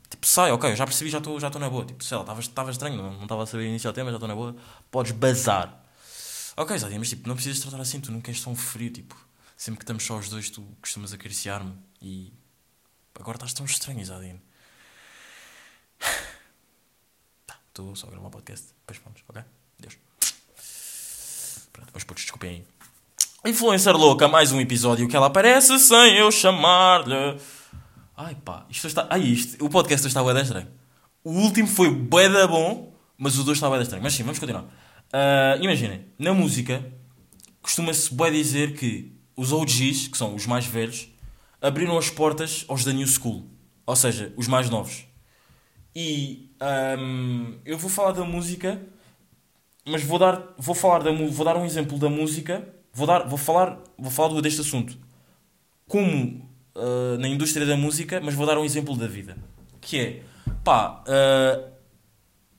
Tipo, 0.08 0.26
sai, 0.26 0.52
ok, 0.52 0.70
eu 0.70 0.76
já 0.76 0.84
percebi, 0.84 1.10
já 1.10 1.18
estou 1.18 1.40
já 1.40 1.50
na 1.50 1.70
boa. 1.70 1.84
Tipo, 1.84 2.04
sei 2.04 2.16
lá, 2.16 2.38
estava 2.38 2.70
estranho, 2.70 2.96
não 2.96 3.22
estava 3.22 3.42
a 3.42 3.46
saber 3.46 3.66
iniciar 3.66 3.90
o 3.90 3.92
tema, 3.92 4.10
já 4.10 4.16
estou 4.16 4.28
na 4.28 4.34
boa. 4.34 4.54
Podes 4.90 5.12
bazar. 5.12 5.84
Ok, 6.56 6.76
Zadinha, 6.78 6.98
mas 6.98 7.08
tipo, 7.08 7.28
não 7.28 7.34
precisas 7.34 7.60
tratar 7.60 7.80
assim, 7.80 8.00
tu 8.00 8.12
nunca 8.12 8.30
és 8.30 8.40
tão 8.40 8.54
frio, 8.54 8.90
tipo... 8.90 9.16
Sempre 9.56 9.78
que 9.78 9.84
estamos 9.84 10.04
só 10.04 10.18
os 10.18 10.28
dois, 10.28 10.50
tu 10.50 10.62
costumas 10.80 11.12
acariciar-me 11.12 11.74
e... 12.00 12.32
Agora 13.14 13.36
estás 13.36 13.54
tão 13.54 13.64
estranho, 13.64 14.04
Zadinho. 14.04 14.40
Tá, 17.46 17.58
estou 17.68 17.94
só 17.96 18.06
a 18.08 18.10
gravar 18.10 18.28
o 18.28 18.30
podcast, 18.30 18.66
depois 18.80 19.00
vamos, 19.02 19.22
ok? 19.28 19.42
Deus. 19.78 19.96
Pronto, 21.72 21.90
mas 21.94 22.04
putos, 22.04 22.24
desculpem 22.24 22.50
aí. 22.50 22.66
Influencer 23.46 23.96
louca, 23.96 24.26
mais 24.26 24.50
um 24.50 24.60
episódio 24.60 25.06
que 25.06 25.14
ela 25.14 25.28
aparece 25.28 25.78
sem 25.78 26.16
eu 26.16 26.32
chamar-lhe. 26.32 27.38
Ai 28.16 28.34
pá, 28.34 28.66
isto 28.68 28.88
está. 28.88 29.06
Ai, 29.08 29.20
isto, 29.20 29.64
o 29.64 29.70
podcast 29.70 30.04
está 30.04 30.20
bué 30.20 30.42
estranho. 30.42 30.66
O 31.22 31.30
último 31.30 31.68
foi 31.68 31.88
bué 31.88 32.28
da 32.28 32.48
bom, 32.48 32.92
mas 33.16 33.38
o 33.38 33.44
dois 33.44 33.58
está 33.58 33.68
bué 33.68 33.80
estranho. 33.80 34.02
Mas 34.02 34.14
sim, 34.14 34.24
vamos 34.24 34.40
continuar. 34.40 34.64
Ah, 35.12 35.56
imaginem, 35.60 36.06
na 36.18 36.34
música, 36.34 36.84
costuma-se 37.62 38.12
bué 38.12 38.32
dizer 38.32 38.74
que 38.74 39.12
os 39.36 39.52
OGs, 39.52 40.08
que 40.08 40.18
são 40.18 40.34
os 40.34 40.44
mais 40.44 40.66
velhos, 40.66 41.08
abriram 41.62 41.96
as 41.96 42.10
portas 42.10 42.64
aos 42.66 42.82
da 42.82 42.92
New 42.92 43.06
School. 43.06 43.48
Ou 43.86 43.94
seja, 43.94 44.32
os 44.36 44.48
mais 44.48 44.68
novos. 44.68 45.04
E 45.94 46.50
ahm, 46.58 47.58
eu 47.64 47.78
vou 47.78 47.88
falar 47.88 48.10
da 48.10 48.24
música, 48.24 48.82
mas 49.86 50.02
vou 50.02 50.18
dar, 50.18 50.42
vou 50.58 50.74
falar 50.74 51.04
da, 51.04 51.12
vou 51.12 51.44
dar 51.44 51.56
um 51.56 51.64
exemplo 51.64 51.96
da 51.96 52.08
música. 52.08 52.74
Vou 52.96 53.06
dar, 53.06 53.28
vou 53.28 53.36
falar, 53.38 53.78
vou 53.98 54.10
falar 54.10 54.40
deste 54.40 54.62
assunto 54.62 54.98
como 55.86 56.48
ah, 56.74 57.16
na 57.18 57.28
indústria 57.28 57.66
da 57.66 57.76
música, 57.76 58.20
mas 58.22 58.34
vou 58.34 58.46
dar 58.46 58.58
um 58.58 58.64
exemplo 58.64 58.96
da 58.96 59.06
vida. 59.06 59.36
Que 59.80 59.98
é, 59.98 60.22
pá, 60.64 61.04
ah, 61.06 61.68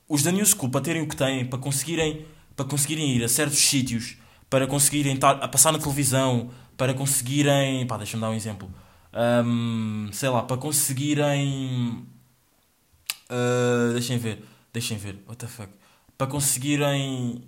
os 0.07 0.21
da 0.23 0.31
New 0.31 0.45
School 0.45 0.69
para 0.69 0.81
terem 0.81 1.01
o 1.01 1.07
que 1.07 1.15
têm, 1.15 1.45
para 1.45 1.59
conseguirem, 1.59 2.25
para 2.55 2.65
conseguirem 2.65 3.15
ir 3.15 3.23
a 3.23 3.27
certos 3.27 3.57
sítios, 3.57 4.17
para 4.49 4.67
conseguirem 4.67 5.15
estar 5.15 5.31
a 5.43 5.47
passar 5.47 5.71
na 5.71 5.79
televisão, 5.79 6.51
para 6.77 6.93
conseguirem, 6.93 7.87
pá, 7.87 7.97
deixa-me 7.97 8.21
dar 8.21 8.29
um 8.29 8.35
exemplo. 8.35 8.71
Ahm, 9.11 10.09
sei 10.11 10.29
lá, 10.29 10.43
para 10.43 10.57
conseguirem 10.57 12.05
Uh, 13.29 13.91
deixem 13.93 14.17
ver, 14.17 14.41
deixem 14.71 14.97
ver, 14.97 15.17
what 15.27 15.37
the 15.37 15.47
fuck. 15.47 15.69
Para 16.17 16.27
conseguirem 16.27 17.43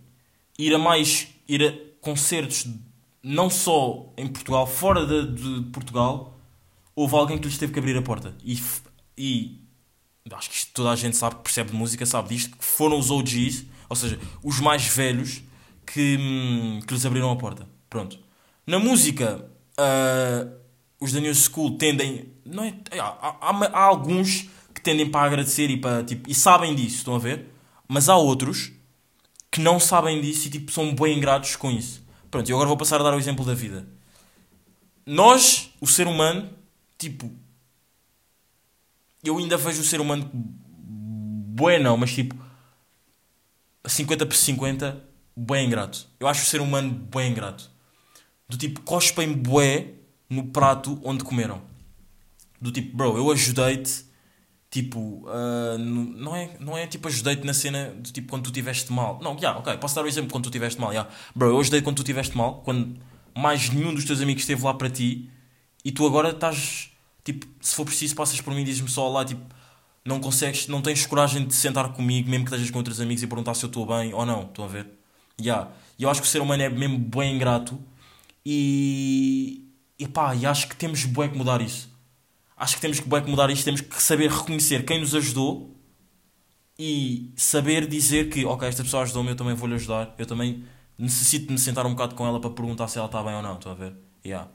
ir 0.58 0.75
a 0.75 0.77
mais, 0.77 1.27
ir 1.48 1.63
a 1.63 1.88
concertos, 2.01 2.68
não 3.24 3.50
só 3.50 4.12
em 4.18 4.27
Portugal, 4.27 4.65
fora 4.68 5.06
de, 5.06 5.62
de 5.63 5.70
Portugal, 5.72 6.38
houve 6.96 7.15
alguém 7.15 7.38
que 7.38 7.48
lhes 7.48 7.58
teve 7.58 7.74
que 7.74 7.79
abrir 7.79 7.98
a 7.98 8.01
porta. 8.01 8.36
E, 8.44 8.60
e 9.18 9.60
acho 10.32 10.50
que 10.50 10.56
isto 10.56 10.72
toda 10.74 10.91
a 10.91 10.96
gente 10.96 11.15
sabe, 11.18 11.36
percebe 11.38 11.72
de 11.72 11.75
música, 11.75 12.06
sabe 12.06 12.29
disto, 12.29 12.56
que 12.58 12.63
foram 12.65 12.98
os 13.00 13.10
OGs, 13.12 13.65
ou 13.89 13.96
seja, 13.96 14.20
os 14.44 14.60
mais 14.60 14.86
velhos, 14.88 15.41
que, 15.86 16.18
hum, 16.20 16.79
que 16.88 16.94
lhes 16.94 17.06
abriram 17.06 17.32
a 17.32 17.36
porta. 17.36 17.68
Pronto. 17.89 18.20
Na 18.65 18.77
música, 18.77 19.50
ah, 19.77 20.48
os 21.00 21.12
da 21.12 21.20
New 21.20 21.34
School 21.34 21.77
tendem. 21.77 22.32
Não 22.46 22.63
é, 22.63 22.74
há, 23.00 23.38
há- 23.41 23.70
há 23.74 23.84
alguns 23.84 24.48
que 24.74 24.82
tendem 24.82 25.10
para 25.10 25.25
agradecer 25.25 25.70
e, 25.70 25.77
para, 25.77 26.03
tipo, 26.03 26.29
e 26.29 26.34
sabem 26.36 26.75
disso, 26.75 26.98
estão 26.98 27.15
a 27.15 27.20
ver? 27.20 27.48
Mas 27.88 28.08
há 28.08 28.15
outros 28.15 28.72
que 29.51 29.60
não 29.60 29.79
sabem 29.79 30.22
disso 30.22 30.48
e 30.48 30.51
tipo, 30.51 30.72
são 30.72 30.94
bem 30.94 31.18
ingratos 31.18 31.56
com 31.56 31.72
isso. 31.72 32.03
Pronto, 32.29 32.48
e 32.50 32.53
agora 32.53 32.68
vou 32.68 32.77
passar 32.77 33.00
a 33.00 33.03
dar 33.03 33.13
o 33.13 33.20
exemplo 33.20 33.44
da 33.44 33.53
vida. 33.53 33.88
Nós, 35.06 35.72
o 35.82 35.88
ser 35.88 36.08
humano, 36.08 36.50
tipo, 36.98 37.32
eu 39.24 39.38
ainda 39.38 39.58
vejo 39.58 39.82
o 39.82 39.86
ser 39.86 40.00
humano 40.00 40.29
bué 40.34 41.79
não, 41.79 41.98
mas 41.98 42.13
tipo 42.13 42.36
50 43.86 44.25
por 44.25 44.36
50 44.36 45.03
bué 45.36 45.63
ingrato. 45.63 46.08
Eu 46.20 46.27
acho 46.27 46.44
o 46.44 46.46
ser 46.46 46.62
humano 46.62 46.91
bué 46.91 47.27
ingrato. 47.27 47.70
Do 48.48 48.58
tipo, 48.58 48.82
cospem 48.82 49.34
bué 49.34 49.94
no 50.29 50.48
prato 50.48 51.00
onde 51.03 51.24
comeram. 51.24 51.62
Do 52.62 52.72
tipo, 52.72 52.96
bro, 52.96 53.18
eu 53.18 53.32
ajudei-te, 53.32 54.06
tipo, 54.71 55.25
no- 55.79 56.05
não, 56.17 56.35
é, 56.35 56.57
não 56.59 56.77
é 56.77 56.85
tipo 56.88 57.07
ajudei-te 57.07 57.45
na 57.45 57.53
cena 57.53 57.89
do 57.91 58.11
tipo 58.11 58.29
quando 58.29 58.43
tu 58.43 58.51
tiveste 58.51 58.91
mal. 58.91 59.19
Não, 59.21 59.38
já, 59.38 59.57
ok, 59.57 59.77
posso 59.77 59.95
dar 59.95 60.03
o 60.03 60.07
exemplo 60.07 60.31
quando 60.31 60.45
tu 60.45 60.51
tiveste 60.51 60.79
mal, 60.79 60.93
já. 60.93 61.07
Bro, 61.35 61.49
eu 61.49 61.59
ajudei 61.59 61.81
quando 61.81 61.97
tu 61.97 62.03
tiveste 62.03 62.38
mal, 62.38 62.61
quando 62.63 62.97
mais 63.35 63.69
nenhum 63.69 63.93
dos 63.93 64.05
teus 64.05 64.21
amigos 64.21 64.43
esteve 64.43 64.63
lá 64.63 64.73
para 64.73 64.89
ti 64.89 65.29
e 65.83 65.91
tu 65.91 66.05
agora 66.05 66.29
estás, 66.31 66.91
tipo, 67.23 67.47
se 67.61 67.75
for 67.75 67.85
preciso, 67.85 68.15
passas 68.15 68.41
por 68.41 68.53
mim 68.53 68.61
e 68.61 68.65
dizes-me 68.65 68.89
só 68.89 69.07
lá, 69.09 69.23
tipo, 69.25 69.41
não 70.05 70.19
consegues, 70.19 70.67
não 70.67 70.81
tens 70.81 71.05
coragem 71.05 71.45
de 71.47 71.53
sentar 71.53 71.91
comigo, 71.93 72.29
mesmo 72.29 72.45
que 72.45 72.51
estejas 72.51 72.71
com 72.71 72.77
outros 72.79 72.99
amigos 73.01 73.23
e 73.23 73.27
perguntar 73.27 73.53
se 73.53 73.63
eu 73.65 73.67
estou 73.67 73.85
bem 73.85 74.13
ou 74.13 74.25
não, 74.25 74.43
estão 74.43 74.65
a 74.65 74.67
ver? 74.67 74.88
Já. 75.41 75.67
E 75.97 76.03
eu 76.03 76.09
acho 76.09 76.21
que 76.21 76.27
o 76.27 76.29
ser 76.29 76.41
humano 76.41 76.63
é 76.63 76.69
mesmo 76.69 76.97
bem 76.99 77.35
ingrato 77.35 77.79
e. 78.45 79.65
E 79.97 80.07
pá, 80.07 80.33
e 80.33 80.45
acho 80.45 80.67
que 80.69 80.75
temos 80.77 81.03
bué 81.03 81.27
que 81.27 81.38
mudar 81.38 81.61
isso. 81.61 81.89
Acho 82.60 82.75
que 82.75 82.82
temos 82.82 83.00
que 83.00 83.08
mudar 83.08 83.50
isto, 83.50 83.63
temos 83.63 83.80
que 83.80 84.04
saber 84.04 84.30
reconhecer 84.30 84.86
quem 84.86 85.00
nos 85.00 85.16
ajudou 85.16 85.80
e 86.78 87.32
saber 87.38 87.88
dizer 87.88 88.30
que, 88.30 88.44
ok, 88.44 88.68
esta 88.68 88.84
pessoa 88.84 89.04
ajudou-me, 89.04 89.30
eu 89.30 89.36
também 89.36 89.56
vou-lhe 89.56 89.75
ajudar, 89.75 90.13
eu 90.18 90.25
também 90.25 90.66
necessito 90.98 91.48
de 91.48 91.54
me 91.54 91.58
sentar 91.58 91.86
um 91.86 91.92
bocado 91.92 92.16
com 92.16 92.28
ela 92.28 92.38
para 92.38 92.50
perguntar 92.50 92.89
se 92.89 92.98
ela 92.98 93.08
está 93.08 93.24
bem 93.24 93.34
ou 93.34 93.42
não, 93.42 93.54
estão 93.54 93.72
a 93.72 93.75
ver? 93.75 93.94
Yeah. 94.25 94.50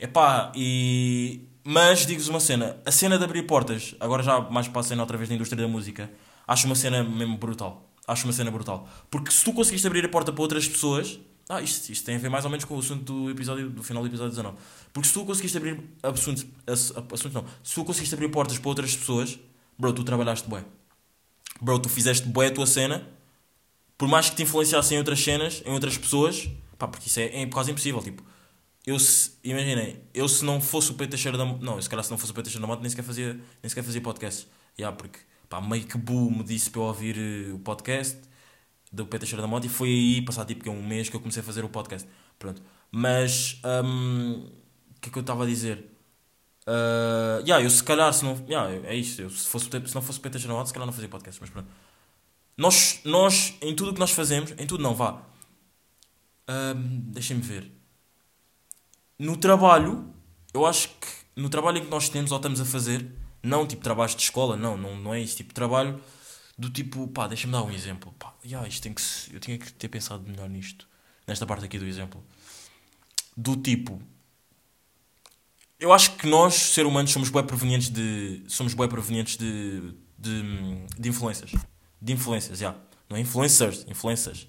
Epá, 0.00 0.50
e... 0.56 1.46
Mas 1.64 2.04
digo-vos 2.04 2.28
uma 2.28 2.40
cena, 2.40 2.76
a 2.84 2.90
cena 2.90 3.16
de 3.16 3.22
abrir 3.22 3.44
portas, 3.44 3.94
agora 4.00 4.20
já 4.24 4.40
mais 4.40 4.66
para 4.66 4.80
a 4.80 4.84
cena 4.84 5.02
outra 5.02 5.16
vez 5.16 5.28
da 5.28 5.36
indústria 5.36 5.62
da 5.62 5.68
música, 5.68 6.10
acho 6.44 6.66
uma 6.66 6.74
cena 6.74 7.04
mesmo 7.04 7.36
brutal. 7.38 7.88
Acho 8.06 8.24
uma 8.24 8.32
cena 8.32 8.50
brutal. 8.50 8.88
Porque 9.08 9.30
se 9.30 9.44
tu 9.44 9.52
conseguiste 9.52 9.86
abrir 9.86 10.04
a 10.04 10.08
porta 10.08 10.32
para 10.32 10.42
outras 10.42 10.66
pessoas, 10.66 11.20
ah, 11.48 11.60
isto, 11.60 11.90
isto 11.92 12.04
tem 12.04 12.16
a 12.16 12.18
ver 12.18 12.28
mais 12.30 12.44
ou 12.44 12.50
menos 12.50 12.64
com 12.64 12.74
o 12.76 12.78
assunto 12.78 13.02
do 13.04 13.30
episódio, 13.30 13.68
do 13.70 13.82
final 13.82 14.02
do 14.02 14.08
episódio 14.08 14.30
19. 14.30 14.56
Porque 14.92 15.08
se 15.08 15.14
tu 15.14 15.24
conseguiste 15.24 15.56
abrir 15.56 15.80
assuntos, 16.02 16.46
ass- 16.66 16.92
assuntos 17.12 17.32
não, 17.32 17.44
se 17.62 17.74
tu 17.74 17.84
conseguiste 17.84 18.14
abrir 18.14 18.28
portas 18.28 18.58
para 18.58 18.68
outras 18.68 18.96
pessoas, 18.96 19.38
bro, 19.78 19.92
tu 19.92 20.04
trabalhaste 20.04 20.48
bem. 20.48 20.64
Bro, 21.60 21.78
tu 21.80 21.88
fizeste 21.88 22.26
bué 22.26 22.46
a 22.48 22.50
tua 22.54 22.66
cena, 22.66 23.06
por 23.96 24.08
mais 24.08 24.30
que 24.30 24.36
te 24.36 24.42
influenciasse 24.42 24.94
em 24.94 24.98
outras 24.98 25.20
cenas, 25.20 25.62
em 25.64 25.70
outras 25.72 25.96
pessoas, 25.96 26.48
pá, 26.78 26.88
porque 26.88 27.08
isso 27.08 27.20
é, 27.20 27.42
é 27.42 27.46
quase 27.46 27.70
impossível, 27.70 28.02
tipo, 28.02 28.22
eu 28.84 28.98
se, 28.98 29.32
imaginem, 29.44 30.00
eu 30.12 30.28
se 30.28 30.44
não 30.44 30.60
fosse 30.60 30.90
o 30.90 30.94
Pedro 30.94 31.10
Teixeira 31.12 31.38
da 31.38 31.44
não, 31.44 31.80
se 31.80 31.88
calhar 31.88 32.04
se 32.04 32.10
não 32.10 32.18
fosse 32.18 32.32
o 32.32 32.34
Pedro 32.34 32.44
Teixeira 32.50 32.62
da 32.62 32.66
Moto 32.66 32.80
nem 32.80 32.90
sequer 32.90 33.04
fazia, 33.04 33.34
nem 33.62 33.68
sequer 33.68 33.84
fazia 33.84 34.00
podcast, 34.00 34.48
yeah, 34.76 34.96
porque, 34.96 35.20
pá, 35.48 35.60
meio 35.60 35.84
que 35.84 35.96
Bu 35.96 36.30
me 36.30 36.42
disse 36.42 36.68
para 36.68 36.80
eu 36.80 36.84
ouvir 36.86 37.16
eh, 37.16 37.52
o 37.52 37.58
podcast 37.60 38.18
do 38.92 39.06
Pedro 39.06 39.20
Teixeira 39.20 39.40
da 39.40 39.48
Moto 39.48 39.64
e 39.64 39.68
foi 39.68 39.88
aí, 39.88 40.22
passar 40.22 40.44
tipo 40.44 40.68
um 40.70 40.86
mês 40.86 41.08
que 41.08 41.16
eu 41.16 41.20
comecei 41.20 41.40
a 41.40 41.44
fazer 41.44 41.64
o 41.64 41.68
podcast, 41.68 42.06
pronto, 42.38 42.62
mas, 42.90 43.60
hum, 43.84 44.50
o 44.96 45.00
que 45.00 45.08
é 45.08 45.12
que 45.12 45.18
eu 45.18 45.22
estava 45.22 45.44
a 45.44 45.46
dizer? 45.46 45.90
Uh, 46.66 47.40
yeah, 47.40 47.64
eu 47.64 47.70
se 47.70 47.82
calhar, 47.82 48.12
se 48.12 48.24
não, 48.24 48.36
yeah, 48.48 48.70
é 48.86 48.94
isto, 48.94 49.22
eu, 49.22 49.30
se, 49.30 49.48
fosse, 49.48 49.64
se 49.64 49.94
não 49.94 50.02
fosse 50.02 50.20
Pedro 50.20 50.32
Teixeira 50.32 50.52
da 50.52 50.58
Moto, 50.58 50.66
se 50.66 50.74
calhar 50.74 50.86
não 50.86 50.92
fazia 50.92 51.08
podcast, 51.08 51.40
mas 51.40 51.50
pronto. 51.50 51.68
Nós, 52.56 53.00
nós, 53.04 53.54
em 53.62 53.74
tudo 53.74 53.90
o 53.90 53.94
que 53.94 54.00
nós 54.00 54.10
fazemos, 54.10 54.52
em 54.52 54.66
tudo 54.66 54.82
não, 54.82 54.94
vá. 54.94 55.22
Ahm, 56.46 57.00
Deixem-me 57.10 57.42
ver. 57.42 57.72
No 59.18 59.36
trabalho, 59.36 60.12
eu 60.52 60.66
acho 60.66 60.88
que 60.88 61.08
no 61.34 61.48
trabalho 61.48 61.80
que 61.80 61.88
nós 61.88 62.08
temos 62.08 62.30
ou 62.30 62.36
estamos 62.36 62.60
a 62.60 62.64
fazer, 62.64 63.10
não 63.42 63.66
tipo 63.66 63.82
trabalhos 63.82 64.14
de 64.14 64.22
escola, 64.22 64.56
não, 64.56 64.76
não, 64.76 64.96
não 64.96 65.14
é 65.14 65.20
isso, 65.20 65.36
tipo 65.36 65.54
trabalho 65.54 65.98
do 66.56 66.70
tipo, 66.70 67.08
pá, 67.08 67.26
deixa-me 67.26 67.52
dar 67.52 67.62
um 67.62 67.70
exemplo. 67.70 68.12
Pá, 68.18 68.34
yeah, 68.44 68.66
isto 68.68 68.82
tem 68.82 68.92
que 68.92 69.02
eu 69.32 69.40
tinha 69.40 69.58
que 69.58 69.72
ter 69.72 69.88
pensado 69.88 70.22
melhor 70.28 70.48
nisto, 70.48 70.88
nesta 71.26 71.46
parte 71.46 71.64
aqui 71.64 71.78
do 71.78 71.86
exemplo. 71.86 72.24
Do 73.36 73.56
tipo, 73.56 74.00
eu 75.82 75.92
acho 75.92 76.12
que 76.12 76.28
nós, 76.28 76.54
seres 76.54 76.88
humanos, 76.88 77.10
somos 77.10 77.28
bem 77.28 77.42
provenientes 77.42 77.90
de. 77.90 78.44
Somos 78.46 78.72
bem 78.72 78.88
provenientes 78.88 79.36
de. 79.36 79.94
de, 80.16 80.42
de 80.96 81.08
influências. 81.08 81.50
De 82.00 82.12
influências, 82.12 82.58
já. 82.58 82.76
Não 83.10 83.16
é 83.16 83.20
influencers, 83.20 83.84
influências. 83.88 84.46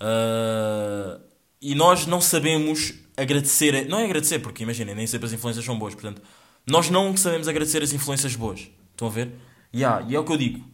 Ah, 0.00 1.20
e 1.60 1.74
nós 1.74 2.06
não 2.06 2.22
sabemos 2.22 2.94
agradecer. 3.18 3.86
Não 3.86 3.98
é 3.98 4.04
agradecer, 4.04 4.38
porque 4.38 4.62
imaginem, 4.62 4.94
nem 4.94 5.06
sempre 5.06 5.26
as 5.26 5.32
influências 5.34 5.62
são 5.62 5.78
boas. 5.78 5.94
Portanto, 5.94 6.22
nós 6.66 6.88
não 6.88 7.14
sabemos 7.18 7.46
agradecer 7.46 7.82
as 7.82 7.92
influências 7.92 8.34
boas. 8.34 8.70
Estão 8.92 9.08
a 9.08 9.10
ver? 9.10 9.32
Ya, 9.74 10.02
e 10.08 10.14
é 10.14 10.18
o 10.18 10.24
que 10.24 10.32
eu 10.32 10.38
digo. 10.38 10.69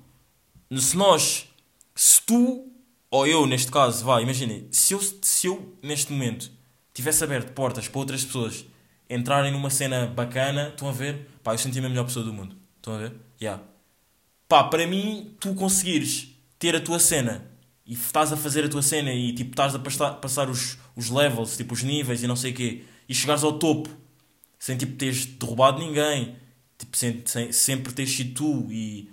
Se 0.74 0.96
nós. 0.96 1.46
Se 1.94 2.20
tu, 2.22 2.70
ou 3.10 3.26
eu 3.26 3.46
neste 3.46 3.70
caso, 3.72 4.04
vá, 4.04 4.20
imaginem, 4.20 4.68
se 4.70 4.92
eu, 4.92 5.00
se 5.00 5.46
eu 5.46 5.74
neste 5.82 6.12
momento 6.12 6.50
tivesse 6.92 7.24
aberto 7.24 7.52
portas 7.52 7.88
para 7.88 7.98
outras 7.98 8.22
pessoas 8.24 8.66
entrarem 9.08 9.50
numa 9.50 9.70
cena 9.70 10.06
bacana, 10.06 10.68
estão 10.68 10.88
a 10.88 10.92
ver? 10.92 11.26
Pá, 11.42 11.54
eu 11.54 11.58
senti-me 11.58 11.86
a 11.86 11.88
melhor 11.88 12.04
pessoa 12.04 12.24
do 12.24 12.34
mundo. 12.34 12.54
Estão 12.76 12.94
a 12.94 12.98
ver? 12.98 13.12
Ya. 13.40 13.60
Pá, 14.48 14.64
para 14.64 14.86
mim, 14.86 15.34
tu 15.40 15.54
conseguires 15.54 16.28
ter 16.58 16.76
a 16.76 16.80
tua 16.80 16.98
cena 16.98 17.50
e 17.86 17.94
estás 17.94 18.32
a 18.32 18.36
fazer 18.36 18.64
a 18.64 18.68
tua 18.68 18.82
cena 18.82 19.12
e 19.12 19.32
tipo 19.32 19.50
estás 19.50 19.74
a 19.74 19.78
passar, 19.78 20.10
passar 20.14 20.50
os, 20.50 20.76
os 20.94 21.08
levels, 21.08 21.56
tipo 21.56 21.72
os 21.72 21.82
níveis 21.82 22.22
e 22.22 22.26
não 22.26 22.36
sei 22.36 22.52
o 22.52 22.54
quê, 22.54 22.84
e 23.08 23.14
chegares 23.14 23.42
ao 23.44 23.58
topo 23.58 23.88
sem 24.58 24.76
tipo 24.76 24.96
teres 24.96 25.24
derrubado 25.24 25.78
ninguém, 25.78 26.36
tipo, 26.76 26.96
sem, 26.96 27.22
sem- 27.24 27.52
sempre 27.52 27.92
teres 27.92 28.12
sido 28.14 28.34
tu 28.34 28.72
e 28.72 29.08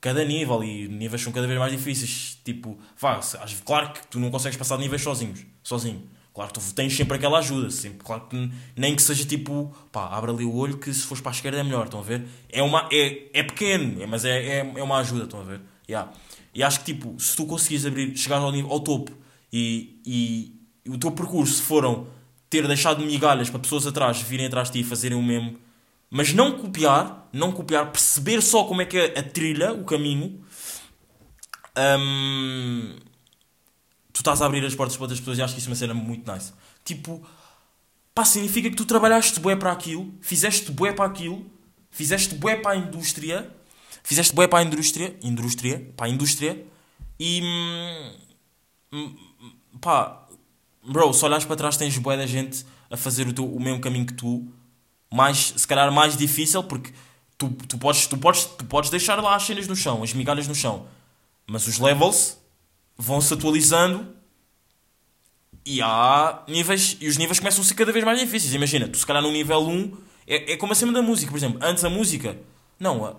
cada 0.00 0.24
nível 0.24 0.62
e 0.62 0.88
níveis 0.88 1.22
são 1.22 1.32
cada 1.32 1.46
vez 1.46 1.58
mais 1.58 1.72
difíceis, 1.72 2.38
tipo, 2.44 2.78
vá, 2.96 3.20
claro 3.64 3.92
que 3.92 4.06
tu 4.06 4.18
não 4.20 4.30
consegues 4.30 4.56
passar 4.56 4.78
níveis 4.78 5.02
sozinhos, 5.02 5.40
sozinho. 5.62 6.02
Claro 6.32 6.52
que 6.52 6.60
tu 6.60 6.72
tens 6.72 6.96
sempre 6.96 7.16
aquela 7.16 7.38
ajuda, 7.40 7.68
sempre, 7.68 7.98
claro 8.04 8.28
que 8.28 8.50
nem 8.76 8.94
que 8.94 9.02
seja 9.02 9.24
tipo, 9.24 9.74
pá, 9.90 10.06
abre 10.16 10.30
ali 10.30 10.44
o 10.44 10.54
olho 10.54 10.78
que 10.78 10.92
se 10.94 11.02
fores 11.02 11.20
para 11.20 11.32
a 11.32 11.34
esquerda 11.34 11.58
é 11.58 11.64
melhor, 11.64 11.86
estão 11.86 11.98
a 11.98 12.02
ver? 12.02 12.22
É, 12.48 12.62
uma, 12.62 12.88
é, 12.92 13.26
é 13.32 13.42
pequeno, 13.42 14.00
é- 14.00 14.06
mas 14.06 14.24
é, 14.24 14.60
é, 14.60 14.72
é 14.76 14.82
uma 14.82 14.98
ajuda, 14.98 15.24
estão 15.24 15.40
a 15.40 15.42
ver? 15.42 15.60
Yeah. 15.88 16.12
E 16.54 16.62
acho 16.62 16.78
que 16.80 16.94
tipo, 16.94 17.18
se 17.18 17.34
tu 17.36 17.44
conseguires 17.44 17.84
abrir, 17.84 18.16
chegar 18.16 18.36
ao, 18.36 18.52
nível, 18.52 18.70
ao 18.70 18.78
topo 18.78 19.10
e, 19.52 20.00
e, 20.06 20.54
e 20.84 20.90
o 20.90 20.96
teu 20.98 21.10
percurso 21.10 21.60
foram 21.62 22.06
ter 22.48 22.66
deixado 22.68 23.04
migalhas 23.04 23.50
para 23.50 23.58
pessoas 23.58 23.84
atrás 23.84 24.22
virem 24.22 24.46
atrás 24.46 24.68
de 24.70 24.74
ti 24.74 24.80
e 24.80 24.84
fazerem 24.84 25.18
o 25.18 25.22
mesmo, 25.22 25.58
mas 26.10 26.32
não 26.32 26.58
copiar, 26.58 27.28
não 27.32 27.52
copiar, 27.52 27.90
perceber 27.90 28.40
só 28.42 28.64
como 28.64 28.82
é 28.82 28.86
que 28.86 28.96
é 28.96 29.18
a 29.18 29.22
trilha, 29.22 29.72
o 29.72 29.84
caminho, 29.84 30.42
hum, 31.76 32.96
tu 34.12 34.18
estás 34.18 34.40
a 34.42 34.46
abrir 34.46 34.64
as 34.64 34.74
portas 34.74 34.96
para 34.96 35.04
outras 35.04 35.20
pessoas 35.20 35.38
e 35.38 35.42
acho 35.42 35.54
que 35.54 35.60
isso 35.60 35.68
é 35.68 35.70
uma 35.70 35.76
cena 35.76 35.94
muito 35.94 36.30
nice. 36.30 36.52
Tipo, 36.84 37.22
pá, 38.14 38.24
significa 38.24 38.70
que 38.70 38.76
tu 38.76 38.84
trabalhaste 38.84 39.38
bué 39.38 39.54
para 39.54 39.70
aquilo, 39.70 40.12
fizeste 40.20 40.72
bué 40.72 40.92
para 40.92 41.04
aquilo, 41.04 41.44
fizeste 41.90 42.34
bué 42.34 42.56
para 42.56 42.72
a 42.72 42.76
indústria, 42.76 43.54
fizeste 44.02 44.34
bué 44.34 44.48
para 44.48 44.60
a 44.60 44.62
indústria, 44.62 45.16
indústria, 45.22 45.92
para 45.96 46.06
a 46.06 46.08
indústria, 46.08 46.64
e 47.20 47.42
hum, 47.42 48.12
hum, 48.92 49.16
pá, 49.80 50.26
bro, 50.82 51.12
se 51.12 51.24
olhares 51.24 51.44
para 51.44 51.56
trás 51.56 51.76
tens 51.76 51.96
bué 51.98 52.16
da 52.16 52.26
gente 52.26 52.64
a 52.90 52.96
fazer 52.96 53.28
o, 53.28 53.32
teu, 53.32 53.44
o 53.44 53.60
mesmo 53.60 53.80
caminho 53.80 54.06
que 54.06 54.14
tu, 54.14 54.50
mais, 55.10 55.54
se 55.56 55.66
calhar 55.66 55.90
mais 55.92 56.16
difícil, 56.16 56.62
porque 56.64 56.92
tu, 57.36 57.48
tu, 57.68 57.78
podes, 57.78 58.06
tu, 58.06 58.16
podes, 58.18 58.44
tu 58.44 58.64
podes 58.64 58.90
deixar 58.90 59.20
lá 59.22 59.34
as 59.36 59.42
cenas 59.44 59.66
no 59.66 59.76
chão, 59.76 60.02
as 60.02 60.12
migalhas 60.12 60.46
no 60.48 60.54
chão, 60.54 60.86
mas 61.46 61.66
os 61.66 61.78
levels 61.78 62.38
vão-se 62.96 63.32
atualizando 63.32 64.14
e 65.64 65.82
há 65.82 66.42
níveis, 66.48 66.96
e 67.00 67.08
os 67.08 67.16
níveis 67.16 67.38
começam 67.38 67.62
a 67.62 67.64
ser 67.64 67.74
cada 67.74 67.92
vez 67.92 68.04
mais 68.04 68.18
difíceis. 68.20 68.52
Imagina, 68.54 68.88
tu 68.88 68.98
se 68.98 69.06
calhar 69.06 69.22
no 69.22 69.30
nível 69.30 69.60
1 69.66 69.96
é, 70.26 70.52
é 70.52 70.56
como 70.56 70.72
a 70.72 70.74
cena 70.76 70.92
da 70.92 71.02
música, 71.02 71.30
por 71.30 71.36
exemplo. 71.36 71.58
Antes 71.62 71.84
a 71.84 71.90
música, 71.90 72.38
não, 72.78 73.04
a- 73.06 73.16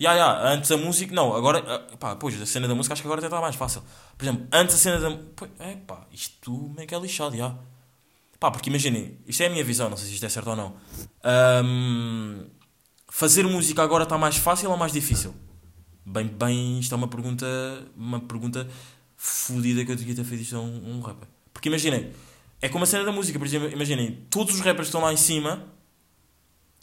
Ya, 0.00 0.14
ya, 0.14 0.52
antes 0.52 0.70
a 0.70 0.76
música. 0.76 1.12
Não, 1.12 1.34
agora. 1.34 1.60
Pá, 1.98 2.14
pois, 2.14 2.40
a 2.40 2.46
cena 2.46 2.68
da 2.68 2.74
música 2.74 2.92
acho 2.92 3.02
que 3.02 3.08
agora 3.08 3.18
até 3.20 3.26
está 3.26 3.40
mais 3.40 3.56
fácil. 3.56 3.82
Por 4.16 4.24
exemplo, 4.24 4.46
antes 4.52 4.76
a 4.76 4.78
cena 4.78 5.00
da. 5.00 5.10
Pois, 5.34 5.50
é 5.58 5.74
pá, 5.74 6.06
isto 6.12 6.52
meio 6.76 6.86
que 6.86 6.94
é 6.94 6.98
lixado, 7.00 7.36
já. 7.36 7.52
Pá, 8.38 8.50
porque 8.50 8.70
imaginem, 8.70 9.18
isto 9.26 9.42
é 9.42 9.46
a 9.46 9.50
minha 9.50 9.64
visão, 9.64 9.90
não 9.90 9.96
sei 9.96 10.08
se 10.08 10.14
isto 10.14 10.26
é 10.26 10.28
certo 10.28 10.50
ou 10.50 10.56
não. 10.56 10.76
Ahm, 11.24 12.46
fazer 13.08 13.44
música 13.44 13.82
agora 13.82 14.04
está 14.04 14.16
mais 14.16 14.36
fácil 14.36 14.70
ou 14.70 14.76
mais 14.76 14.92
difícil? 14.92 15.34
Bem, 16.06 16.26
bem, 16.26 16.78
isto 16.78 16.94
é 16.94 16.96
uma 16.96 17.08
pergunta. 17.08 17.46
Uma 17.96 18.20
pergunta 18.20 18.68
fodida 19.16 19.84
que 19.84 19.90
eu 19.90 19.96
devia 19.96 20.14
ter 20.14 20.24
feito 20.24 20.42
isto 20.42 20.56
a 20.56 20.60
um, 20.60 20.96
um 20.96 21.00
rapper. 21.00 21.28
Porque 21.52 21.68
imaginem, 21.68 22.12
é 22.62 22.68
como 22.68 22.84
a 22.84 22.86
cena 22.86 23.04
da 23.04 23.10
música, 23.10 23.38
por 23.38 23.46
exemplo, 23.46 23.68
imaginem, 23.70 24.24
todos 24.30 24.54
os 24.54 24.60
rappers 24.60 24.86
que 24.86 24.90
estão 24.90 25.00
lá 25.00 25.12
em 25.12 25.16
cima 25.16 25.64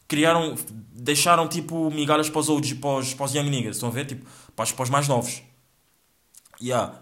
criaram, 0.07 0.55
deixaram 0.91 1.47
tipo 1.47 1.89
migalhas 1.89 2.29
para 2.29 2.39
os, 2.39 2.49
OG, 2.49 2.75
para 2.75 3.03
para 3.15 3.25
os 3.25 3.33
Young 3.33 3.49
Niggas, 3.49 3.77
estão 3.77 3.89
a 3.89 3.91
ver? 3.91 4.05
Tipo, 4.05 4.25
para 4.55 4.63
os, 4.63 4.71
para 4.73 4.83
os 4.83 4.89
mais 4.89 5.07
novos. 5.07 5.41
Yeah. 6.61 7.01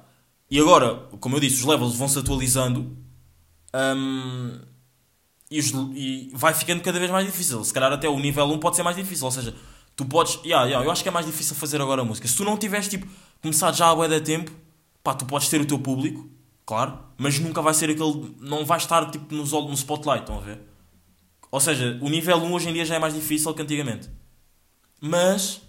E 0.50 0.60
agora, 0.60 1.07
como 1.19 1.36
eu 1.36 1.39
disse, 1.39 1.55
os 1.55 1.65
levels 1.65 1.95
vão-se 1.95 2.19
atualizando 2.19 2.95
hum, 3.75 4.60
e, 5.50 5.60
os- 5.60 5.72
e 5.96 6.32
vai 6.34 6.53
ficando 6.53 6.82
cada 6.82 7.00
vez 7.00 7.12
mais 7.12 7.25
difícil. 7.25 7.63
Se 7.63 7.74
calhar 7.74 7.92
até 7.92 8.08
o 8.10 8.20
nível 8.20 8.46
1 8.51 8.60
pode 8.60 8.75
ser 8.75 8.84
mais 8.84 8.96
difícil. 8.96 9.25
Ou 9.25 9.32
seja, 9.32 9.56
tu 9.96 10.06
podes. 10.06 10.36
Yeah, 10.44 10.65
yeah, 10.65 10.86
eu 10.86 10.92
acho 10.92 11.03
que 11.03 11.10
é 11.10 11.12
mais 11.12 11.25
difícil 11.25 11.56
fazer 11.56 11.82
agora 11.82 12.03
música. 12.03 12.27
Se 12.27 12.36
tu 12.36 12.44
não 12.44 12.58
tiveres 12.58 12.88
tipo, 12.88 13.08
começado 13.42 13.75
já 13.75 13.89
há 13.89 13.96
bué 13.96 14.08
de 14.08 14.22
tempo, 14.22 14.51
pá, 15.03 15.13
tu 15.13 15.25
podes 15.25 15.50
ter 15.50 15.62
o 15.62 15.65
teu 15.65 15.77
público, 15.80 16.30
claro, 16.65 16.98
mas 17.18 17.38
nunca 17.39 17.62
vai 17.62 17.74
ser 17.74 17.89
aquele. 17.89 18.36
Não 18.39 18.65
vai 18.65 18.77
estar 18.77 19.10
tipo 19.12 19.36
ol- 19.36 19.68
no 19.68 19.74
spotlight, 19.74 20.22
estão 20.22 20.38
a 20.38 20.42
ver? 20.42 20.60
Ou 21.51 21.60
seja, 21.60 22.00
o 22.01 22.10
nível 22.10 22.38
1 22.38 22.51
hoje 22.53 22.70
em 22.70 22.74
dia 22.74 22.86
já 22.86 22.96
é 22.96 23.00
mais 23.00 23.13
difícil 23.13 23.53
que 23.53 23.62
antigamente. 23.62 24.10
Mas, 25.00 25.62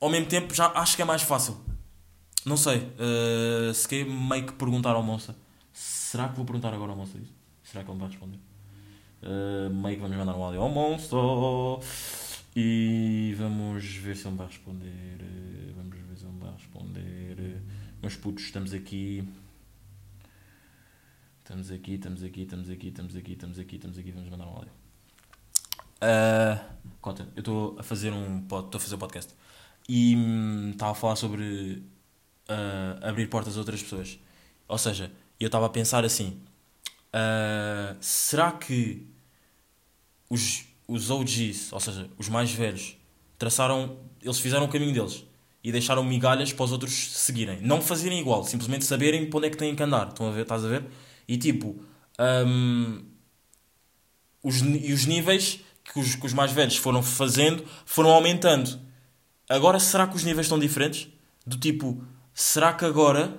ao 0.00 0.08
mesmo 0.08 0.26
tempo, 0.26 0.52
já 0.54 0.72
acho 0.74 0.96
que 0.96 1.02
é 1.02 1.04
mais 1.04 1.22
fácil. 1.22 1.56
Não 2.44 2.56
sei. 2.56 2.90
eh, 2.98 3.72
se 3.74 3.86
quer 3.86 4.04
meio 4.06 4.46
que 4.46 4.52
perguntar 4.54 4.92
ao 4.92 5.02
moça. 5.02 5.36
Será 6.10 6.28
que 6.28 6.34
vou 6.34 6.44
perguntar 6.44 6.74
agora 6.74 6.90
ao 6.90 6.96
moça 6.96 7.16
isso? 7.18 7.32
Será 7.62 7.84
que 7.84 7.88
ele 7.88 7.94
me 7.94 8.00
vai 8.00 8.08
responder? 8.10 8.40
Eh, 9.22 9.68
meio 9.68 9.94
que 9.94 10.02
vamos 10.02 10.16
mandar 10.16 10.34
um 10.34 10.42
áudio 10.42 10.60
ao 10.60 10.68
monstro. 10.68 11.78
E 12.56 13.32
vamos 13.38 13.84
ver 13.84 14.16
se 14.16 14.24
ele 14.24 14.32
me 14.32 14.38
vai 14.38 14.48
responder. 14.48 15.18
Vamos 15.76 15.96
ver 15.96 16.16
se 16.16 16.24
ele 16.24 16.32
me 16.32 16.40
vai 16.40 16.52
responder. 16.52 17.62
Meus 18.02 18.16
putos, 18.16 18.42
estamos 18.42 18.74
aqui. 18.74 19.22
Estamos 21.44 21.70
aqui, 21.70 21.94
estamos 21.94 22.24
aqui, 22.24 22.42
estamos 22.42 22.70
aqui, 22.70 22.88
estamos 22.88 23.14
aqui, 23.14 23.32
estamos 23.32 23.58
aqui, 23.60 23.76
estamos 23.76 23.98
aqui, 23.98 24.10
vamos 24.10 24.30
mandar 24.30 24.46
um 24.46 24.56
áudio. 24.56 24.72
Ah, 26.00 26.70
Cota, 27.00 27.28
eu 27.36 27.40
estou 27.40 27.78
a 27.78 27.84
fazer 27.84 28.12
um 28.12 28.40
estou 28.40 28.68
a 28.74 28.80
fazer 28.80 28.96
um 28.96 28.98
podcast 28.98 29.32
e 29.88 30.16
hum, 30.16 30.70
estava 30.72 30.90
a 30.90 30.94
falar 30.96 31.14
sobre 31.14 31.84
ah, 32.48 32.98
abrir 33.00 33.28
portas 33.28 33.54
a 33.54 33.60
outras 33.60 33.80
pessoas. 33.80 34.18
Ou 34.66 34.76
seja, 34.76 35.12
eu 35.44 35.46
estava 35.46 35.66
a 35.66 35.70
pensar 35.70 36.04
assim: 36.04 36.40
ah, 37.12 37.96
será 38.00 38.52
que 38.52 39.06
os, 40.28 40.64
os 40.86 41.10
OGs, 41.10 41.72
ou 41.72 41.80
seja, 41.80 42.08
os 42.16 42.28
mais 42.28 42.52
velhos, 42.52 42.96
traçaram, 43.38 43.98
eles 44.22 44.38
fizeram 44.38 44.66
o 44.66 44.68
caminho 44.68 44.92
deles 44.92 45.24
e 45.62 45.72
deixaram 45.72 46.04
migalhas 46.04 46.52
para 46.52 46.64
os 46.64 46.72
outros 46.72 46.92
seguirem. 46.92 47.60
Não 47.60 47.82
fazerem 47.82 48.18
igual, 48.20 48.44
simplesmente 48.44 48.84
saberem 48.84 49.28
para 49.28 49.38
onde 49.38 49.46
é 49.48 49.50
que 49.50 49.56
têm 49.56 49.74
que 49.74 49.82
andar. 49.82 50.08
Estão 50.08 50.28
a 50.28 50.30
ver? 50.30 50.42
Estás 50.42 50.64
a 50.64 50.68
ver? 50.68 50.86
E 51.28 51.36
tipo, 51.36 51.84
hum, 52.46 53.04
os, 54.42 54.60
e 54.60 54.92
os 54.92 55.04
níveis 55.04 55.60
que 55.84 55.98
os, 55.98 56.14
que 56.14 56.26
os 56.26 56.32
mais 56.32 56.52
velhos 56.52 56.76
foram 56.76 57.02
fazendo 57.02 57.64
foram 57.84 58.10
aumentando. 58.10 58.80
Agora, 59.48 59.78
será 59.80 60.06
que 60.06 60.16
os 60.16 60.24
níveis 60.24 60.46
estão 60.46 60.58
diferentes? 60.58 61.08
Do 61.44 61.56
tipo, 61.58 62.04
será 62.32 62.72
que 62.72 62.84
agora, 62.84 63.36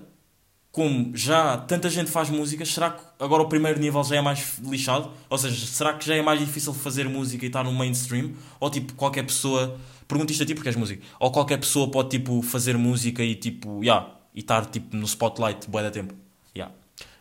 como 0.72 1.16
já 1.16 1.57
tanta 1.57 1.90
gente 1.90 2.10
faz 2.10 2.29
música, 2.29 2.66
será 2.66 2.92
que 2.92 3.03
agora 3.20 3.44
o 3.44 3.50
primeiro 3.50 3.79
nível 3.79 4.03
já 4.03 4.16
é 4.16 4.22
mais 4.22 4.57
lixado? 4.60 5.12
Ou 5.29 5.38
seja, 5.38 5.66
será 5.68 5.94
que 5.94 6.05
já 6.05 6.16
é 6.16 6.22
mais 6.22 6.40
difícil 6.40 6.74
fazer 6.74 7.10
música 7.10 7.44
e 7.46 7.48
estar 7.48 7.64
no 7.64 7.74
mainstream? 7.74 8.31
Ou 8.60 8.70
tipo, 8.70 8.94
qualquer 8.94 9.24
pessoa. 9.24 9.77
Pergunto 10.07 10.31
isto 10.31 10.44
a 10.44 10.46
ti 10.46 10.53
porque 10.55 10.70
és 10.70 10.75
música. 10.75 11.03
Ou 11.20 11.31
qualquer 11.31 11.57
pessoa 11.57 11.90
pode 11.92 12.10
tipo 12.10 12.42
fazer 12.42 12.77
música 12.77 13.22
e 13.24 13.36
tipo, 13.36 13.84
yeah, 13.84 14.10
e 14.34 14.40
estar 14.40 14.66
tipo 14.66 14.96
no 14.96 15.05
spotlight 15.05 15.70
bué 15.70 15.84
da 15.84 15.92
tempo. 15.92 16.14
Yeah. 16.55 16.74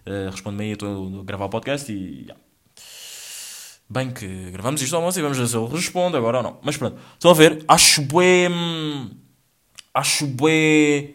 Uh, 0.06 0.30
Responde-me 0.30 0.64
aí, 0.64 0.70
eu 0.70 0.74
estou 0.74 1.20
a 1.20 1.24
gravar 1.24 1.46
o 1.46 1.48
podcast 1.48 1.90
e. 1.92 2.22
yeah. 2.22 2.40
Bem 3.88 4.12
que 4.12 4.52
gravamos 4.52 4.80
isto 4.80 4.94
ao 4.94 5.00
almoço 5.02 5.18
e 5.18 5.22
vamos 5.22 5.36
ver 5.36 5.48
se 5.48 5.56
ele 5.56 5.66
responde 5.66 6.16
agora 6.16 6.36
ou 6.36 6.42
não. 6.44 6.58
Mas 6.62 6.76
pronto, 6.76 6.96
estão 7.14 7.32
a 7.32 7.34
ver? 7.34 7.64
Acho 7.66 8.02
bué. 8.02 8.48
hum, 8.48 9.10
Acho 9.92 10.26
bué. 10.28 11.14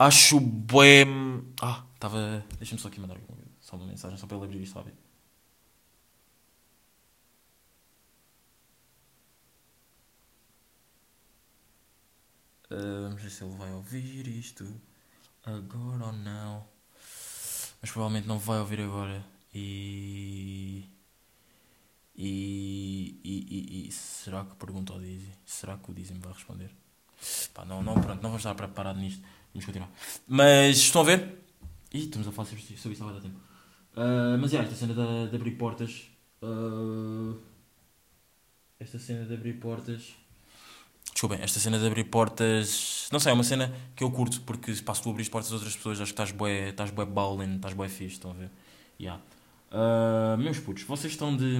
Acho 0.00 0.38
hum, 0.38 1.52
Ah, 1.60 1.84
estava. 1.94 2.42
Deixa-me 2.58 2.80
só 2.80 2.88
aqui 2.88 2.98
mandar 2.98 3.18
só 3.60 3.76
uma 3.76 3.86
mensagem 3.86 4.16
só 4.16 4.26
para 4.26 4.36
ele 4.38 4.46
abrir 4.46 4.62
isto, 4.62 4.72
sabe? 4.72 4.92
Uh, 12.70 13.02
vamos 13.08 13.22
ver 13.22 13.30
se 13.30 13.44
ele 13.44 13.54
vai 13.56 13.70
ouvir 13.72 14.26
isto 14.28 14.64
agora 15.44 16.06
ou 16.06 16.12
não. 16.12 16.66
Mas 17.82 17.90
provavelmente 17.90 18.26
não 18.26 18.38
vai 18.38 18.58
ouvir 18.58 18.80
agora. 18.80 19.24
E. 19.54 20.84
E, 22.16 23.18
e, 23.24 23.84
e, 23.84 23.88
e 23.88 23.92
será 23.92 24.44
que 24.44 24.54
pergunta 24.56 24.92
ao 24.92 25.00
Dizzy? 25.00 25.32
Será 25.44 25.76
que 25.78 25.90
o 25.90 25.94
Dizzy 25.94 26.14
me 26.14 26.20
vai 26.20 26.32
responder? 26.32 26.70
Pá, 27.54 27.64
não, 27.64 27.82
não, 27.82 28.00
pronto, 28.00 28.22
não 28.22 28.30
vou 28.30 28.38
estar 28.38 28.54
preparado 28.54 28.98
nisto. 28.98 29.22
Vamos 29.52 29.66
continuar. 29.66 29.90
Mas 30.26 30.78
estão 30.78 31.02
a 31.02 31.04
ver? 31.04 31.38
Ih, 31.92 32.04
estamos 32.04 32.28
a 32.28 32.32
falar 32.32 32.48
sobre 32.48 32.62
isto, 32.62 32.90
isto 32.90 33.02
há 33.02 33.06
muito 33.06 33.22
tempo. 33.22 33.40
Ah, 33.96 34.36
mas 34.38 34.54
é, 34.54 34.58
esta 34.58 34.74
cena 34.74 34.94
de, 34.94 35.30
de 35.30 35.36
abrir 35.36 35.52
portas. 35.52 36.06
ah, 36.42 37.34
esta 38.78 38.98
cena 38.98 39.24
de 39.24 39.34
abrir 39.34 39.54
portas. 39.54 40.14
Desculpem, 41.12 41.40
esta 41.42 41.58
cena 41.58 41.78
de 41.78 41.86
abrir 41.86 42.04
portas. 42.04 43.08
Não 43.12 43.20
sei, 43.20 43.32
é 43.32 43.34
uma 43.34 43.44
cena 43.44 43.74
que 43.94 44.04
eu 44.04 44.10
curto, 44.10 44.40
porque 44.42 44.74
se 44.74 44.82
tu 44.82 45.10
abris 45.10 45.28
portas 45.28 45.50
a 45.50 45.56
outras 45.56 45.76
pessoas, 45.76 46.00
acho 46.00 46.06
que 46.06 46.12
estás 46.12 46.32
bué, 46.32 46.70
estás 46.70 46.90
bué 46.90 47.04
bowling, 47.04 47.56
estás 47.56 47.74
bué 47.74 47.88
fixe, 47.88 48.14
estão 48.14 48.30
a 48.30 48.34
ver? 48.34 48.50
Yeah. 48.98 49.20
Ah, 49.70 50.36
meus 50.38 50.58
putos, 50.58 50.84
vocês 50.84 51.12
estão 51.12 51.36
de. 51.36 51.58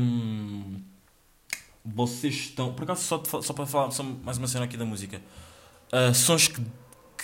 Vocês 1.85 2.35
estão. 2.35 2.73
Por 2.73 2.85
acaso, 2.85 3.03
só, 3.03 3.43
só 3.43 3.53
para 3.53 3.67
falar 3.67 3.91
só 3.91 4.03
mais 4.03 4.39
uma 4.39 4.47
cena 4.47 4.65
aqui 4.65 4.77
da 4.77 4.85
música. 4.85 5.21
Ah, 5.93 6.15
sons 6.15 6.49
que, 6.49 6.63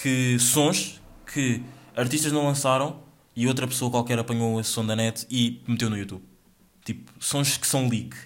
que. 0.02 0.38
Sons 0.38 1.00
que 1.32 1.62
artistas 1.94 2.32
não 2.32 2.44
lançaram 2.44 3.02
e 3.34 3.46
outra 3.46 3.66
pessoa 3.66 3.90
qualquer 3.90 4.18
apanhou 4.18 4.58
esse 4.60 4.70
som 4.70 4.84
da 4.84 4.96
net 4.96 5.26
e 5.30 5.62
meteu 5.66 5.90
no 5.90 5.96
YouTube. 5.98 6.22
Tipo, 6.84 7.12
sons 7.18 7.56
que 7.56 7.66
são 7.66 7.88
leak. 7.88 8.16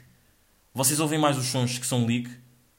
Vocês 0.75 1.01
ouvem 1.01 1.19
mais 1.19 1.37
os 1.37 1.47
sons 1.47 1.79
que 1.79 1.87
são 1.87 2.07
leak 2.07 2.31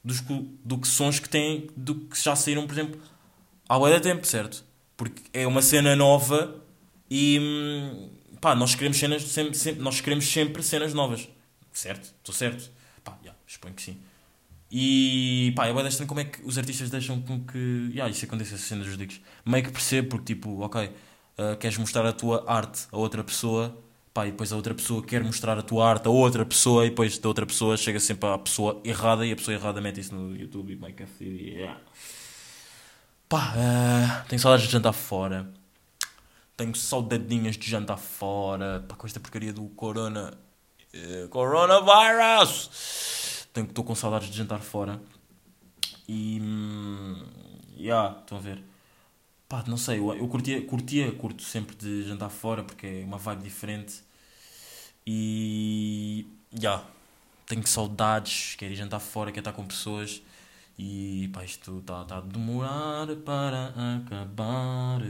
dos 0.04 0.20
do 0.64 0.78
que 0.78 0.88
sons 0.88 1.18
que 1.18 1.28
têm. 1.28 1.68
do 1.76 1.94
que 1.94 2.20
já 2.20 2.34
saíram, 2.34 2.66
por 2.66 2.72
exemplo, 2.72 3.00
há 3.68 3.78
bué 3.78 3.98
tempo, 4.00 4.26
certo? 4.26 4.64
Porque 4.96 5.22
é 5.32 5.46
uma 5.46 5.62
cena 5.62 5.94
nova 5.96 6.62
e. 7.10 7.38
hum, 7.40 8.10
pá, 8.40 8.54
nós 8.54 8.74
queremos 8.74 8.98
cenas 8.98 9.22
sempre, 9.22 9.54
sempre- 9.54 9.82
nós 9.82 10.00
queremos 10.00 10.26
sempre 10.26 10.62
cenas 10.62 10.94
novas. 10.94 11.28
Certo? 11.72 12.04
Estou 12.04 12.34
certo? 12.34 12.70
Pá, 13.02 13.18
já, 13.24 13.34
suponho 13.46 13.74
que 13.74 13.82
sim. 13.82 13.98
E 14.74 15.52
pá, 15.54 15.66
é 15.66 15.74
bem 15.74 15.86
estranho 15.86 16.08
como 16.08 16.20
é 16.20 16.24
que 16.24 16.42
os 16.44 16.56
artistas 16.56 16.88
deixam 16.88 17.20
com 17.20 17.44
que 17.44 17.90
yeah, 17.92 18.08
isso 18.10 18.24
aconteça, 18.24 18.56
cenas 18.56 18.86
dos 18.86 18.96
leaks. 18.96 19.20
Meio 19.44 19.62
que 19.64 19.70
percebo, 19.70 20.08
porque 20.08 20.34
tipo, 20.34 20.62
ok, 20.62 20.90
ah, 21.36 21.56
queres 21.56 21.76
mostrar 21.76 22.06
a 22.06 22.12
tua 22.12 22.42
arte 22.50 22.86
a 22.90 22.96
outra 22.96 23.22
pessoa, 23.22 23.76
pá, 24.14 24.26
e 24.26 24.30
depois 24.30 24.50
a 24.50 24.56
outra 24.56 24.74
pessoa 24.74 25.04
quer 25.04 25.22
mostrar 25.22 25.58
a 25.58 25.62
tua 25.62 25.86
arte 25.86 26.08
a 26.08 26.10
outra 26.10 26.46
pessoa, 26.46 26.86
e 26.86 26.88
depois 26.88 27.18
da 27.18 27.28
outra 27.28 27.44
pessoa 27.44 27.76
chega 27.76 28.00
sempre 28.00 28.26
à 28.30 28.38
pessoa 28.38 28.80
errada 28.82 29.26
e 29.26 29.32
a 29.32 29.36
pessoa 29.36 29.54
errada 29.54 29.78
mete 29.80 30.00
isso 30.00 30.14
no 30.14 30.34
YouTube 30.34 30.72
e 30.72 30.76
meio 30.76 30.94
que 30.94 31.02
assim, 31.02 31.26
yeah. 31.26 31.78
Pá, 33.28 33.52
ah, 33.56 34.24
tenho 34.28 34.40
saudades 34.40 34.66
de 34.66 34.72
jantar 34.72 34.92
fora. 34.94 35.52
Tenho 36.56 36.74
saudadinhas 36.74 37.56
de 37.56 37.68
jantar 37.68 37.98
fora. 37.98 38.84
Pá, 38.88 38.94
com 38.96 39.06
esta 39.06 39.20
porcaria 39.20 39.52
do 39.52 39.68
corona. 39.70 40.32
eh, 40.94 41.26
coronavirus! 41.30 43.21
Estou 43.54 43.84
com 43.84 43.94
saudades 43.94 44.28
de 44.30 44.36
jantar 44.36 44.60
fora. 44.60 45.00
E. 46.08 46.38
hum, 46.40 47.16
Yeah, 47.76 48.18
estão 48.20 48.38
a 48.38 48.40
ver. 48.40 48.62
Pá, 49.48 49.64
não 49.68 49.76
sei, 49.78 49.98
eu, 50.00 50.14
eu 50.14 50.28
curtia, 50.28 50.62
curtia, 50.66 51.12
curto 51.12 51.42
sempre 51.42 51.76
de 51.76 52.04
jantar 52.04 52.30
fora 52.30 52.64
porque 52.64 52.86
é 52.86 53.04
uma 53.04 53.18
vibe 53.18 53.42
diferente. 53.44 54.02
E. 55.06 56.26
Yeah, 56.54 56.84
tenho 57.46 57.66
saudades, 57.66 58.54
quero 58.56 58.72
ir 58.72 58.76
jantar 58.76 59.00
fora, 59.00 59.30
quero 59.32 59.40
estar 59.40 59.52
com 59.52 59.66
pessoas. 59.66 60.22
E 60.78 61.30
pá, 61.32 61.44
isto 61.44 61.78
está 61.80 62.04
tá 62.04 62.18
a 62.18 62.20
demorar 62.22 63.08
para 63.24 63.72
acabar. 63.98 65.00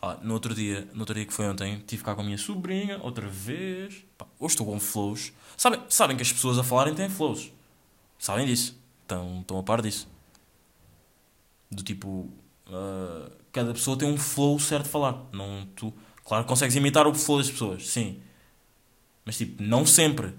Ah, 0.00 0.16
no 0.22 0.34
outro 0.34 0.54
dia, 0.54 0.88
no 0.92 1.00
outro 1.00 1.14
dia 1.14 1.26
que 1.26 1.32
foi 1.32 1.48
ontem, 1.48 1.82
tive 1.86 2.04
cá 2.04 2.14
com 2.14 2.20
a 2.20 2.24
minha 2.24 2.38
sobrinha, 2.38 2.98
outra 3.02 3.26
vez. 3.26 4.04
Pá, 4.16 4.26
hoje 4.38 4.54
estou 4.54 4.66
com 4.66 4.78
flows. 4.78 5.32
Sabem, 5.56 5.80
sabem 5.88 6.16
que 6.16 6.22
as 6.22 6.32
pessoas 6.32 6.58
a 6.58 6.62
falarem 6.62 6.94
têm 6.94 7.08
flows. 7.08 7.52
Sabem 8.18 8.46
disso. 8.46 8.78
estão, 9.02 9.40
estão 9.40 9.58
a 9.58 9.62
par 9.62 9.82
disso. 9.82 10.08
Do 11.70 11.82
tipo, 11.82 12.30
ah, 12.68 13.30
cada 13.52 13.72
pessoa 13.72 13.96
tem 13.98 14.08
um 14.08 14.16
flow 14.16 14.58
certo 14.58 14.84
de 14.84 14.90
falar. 14.90 15.24
Não, 15.32 15.66
tu, 15.74 15.92
claro 16.24 16.44
que 16.44 16.48
consegues 16.48 16.76
imitar 16.76 17.06
o 17.06 17.14
flow 17.14 17.38
das 17.38 17.50
pessoas, 17.50 17.88
sim. 17.88 18.20
Mas 19.24 19.36
tipo, 19.36 19.62
não 19.62 19.84
sempre. 19.84 20.34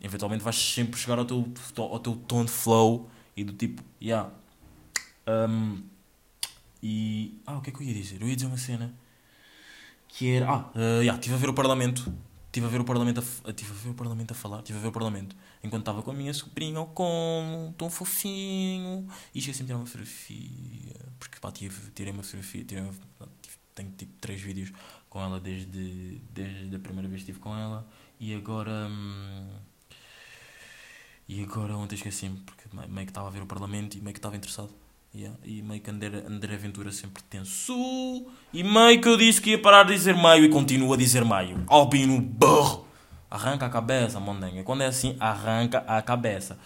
Eventualmente 0.00 0.44
vais 0.44 0.56
sempre 0.56 1.00
chegar 1.00 1.18
ao 1.18 1.24
teu, 1.24 1.52
ao 1.78 1.98
teu 1.98 2.16
tom 2.16 2.44
de 2.44 2.50
flow 2.50 3.08
e 3.34 3.42
do 3.42 3.52
tipo, 3.54 3.82
yeah. 4.02 4.30
Um, 5.26 5.82
e. 6.84 7.40
Ah, 7.46 7.56
o 7.58 7.60
que 7.62 7.70
é 7.70 7.72
que 7.72 7.80
eu 7.82 7.86
ia 7.88 7.94
dizer? 7.94 8.20
Eu 8.22 8.28
ia 8.28 8.36
dizer 8.36 8.46
uma 8.48 8.58
cena 8.58 8.94
que 10.08 10.30
era. 10.36 10.46
Ah, 10.50 10.70
uh, 10.74 11.00
yeah, 11.02 11.14
estive 11.18 11.34
a 11.34 11.38
ver 11.38 11.48
o 11.48 11.54
Parlamento. 11.54 12.12
Estive 12.46 12.66
a 12.66 12.68
ver 12.68 12.80
o 12.80 12.84
Parlamento 12.84 13.18
a, 13.18 13.22
f- 13.22 13.42
estive 13.48 13.72
a 13.72 13.74
ver 13.74 13.90
o 13.90 13.94
Parlamento 13.94 14.30
a 14.30 14.34
falar, 14.34 14.58
estive 14.60 14.78
a 14.78 14.82
ver 14.82 14.88
o 14.88 14.92
Parlamento 14.92 15.34
enquanto 15.60 15.80
estava 15.82 16.02
com 16.04 16.12
a 16.12 16.14
minha 16.14 16.32
sobrinha 16.32 16.78
ao 16.78 16.86
colo, 16.86 17.72
tão 17.76 17.90
fofinho, 17.90 19.08
e 19.34 19.38
esqueci-me 19.40 19.64
de 19.64 19.66
tirar 19.72 19.78
uma 19.78 19.86
fotografia, 19.86 20.94
porque 21.18 21.40
pá, 21.40 21.50
tive, 21.50 21.90
tirei 21.90 22.12
uma 22.12 22.22
fotografia, 22.22 22.62
tirei 22.64 22.84
uma, 22.84 22.92
tenho 23.74 23.90
tipo 23.98 24.12
três 24.20 24.40
vídeos 24.40 24.70
com 25.10 25.20
ela 25.20 25.40
desde, 25.40 26.20
desde 26.30 26.76
a 26.76 26.78
primeira 26.78 27.08
vez 27.08 27.24
que 27.24 27.30
estive 27.32 27.40
com 27.42 27.56
ela, 27.56 27.84
e 28.20 28.32
agora. 28.34 28.86
hum, 28.88 29.48
e 31.28 31.42
agora 31.42 31.76
ontem 31.76 31.96
esqueci-me, 31.96 32.38
porque 32.40 32.64
me- 32.72 32.86
meio 32.86 33.06
que 33.06 33.10
estava 33.10 33.26
a 33.28 33.30
ver 33.30 33.42
o 33.42 33.46
Parlamento 33.46 33.96
e 33.96 34.00
meio 34.00 34.12
que 34.12 34.18
estava 34.18 34.36
interessado. 34.36 34.72
Yeah, 35.16 35.38
E 35.44 35.62
meio 35.62 35.80
que 35.80 35.90
André, 35.90 36.24
André 36.28 36.54
Aventura 36.54 36.90
sempre 36.90 37.22
tenso. 37.22 38.26
E 38.52 38.64
meio 38.64 39.00
que 39.00 39.08
eu 39.08 39.16
disse 39.16 39.40
que 39.40 39.50
ia 39.50 39.62
parar 39.62 39.84
de 39.84 39.92
dizer 39.92 40.16
meio 40.16 40.44
e 40.44 40.48
continuo 40.48 40.92
a 40.92 40.96
dizer 40.96 41.24
meio. 41.24 41.62
Albino 41.68 42.20
burro. 42.20 42.84
Arranca 43.30 43.66
a 43.66 43.68
cabeça, 43.70 44.18
mondenga. 44.18 44.64
Quando 44.64 44.82
é 44.82 44.86
assim, 44.86 45.16
arranca 45.20 45.78
a 45.86 46.02
cabeça. 46.02 46.58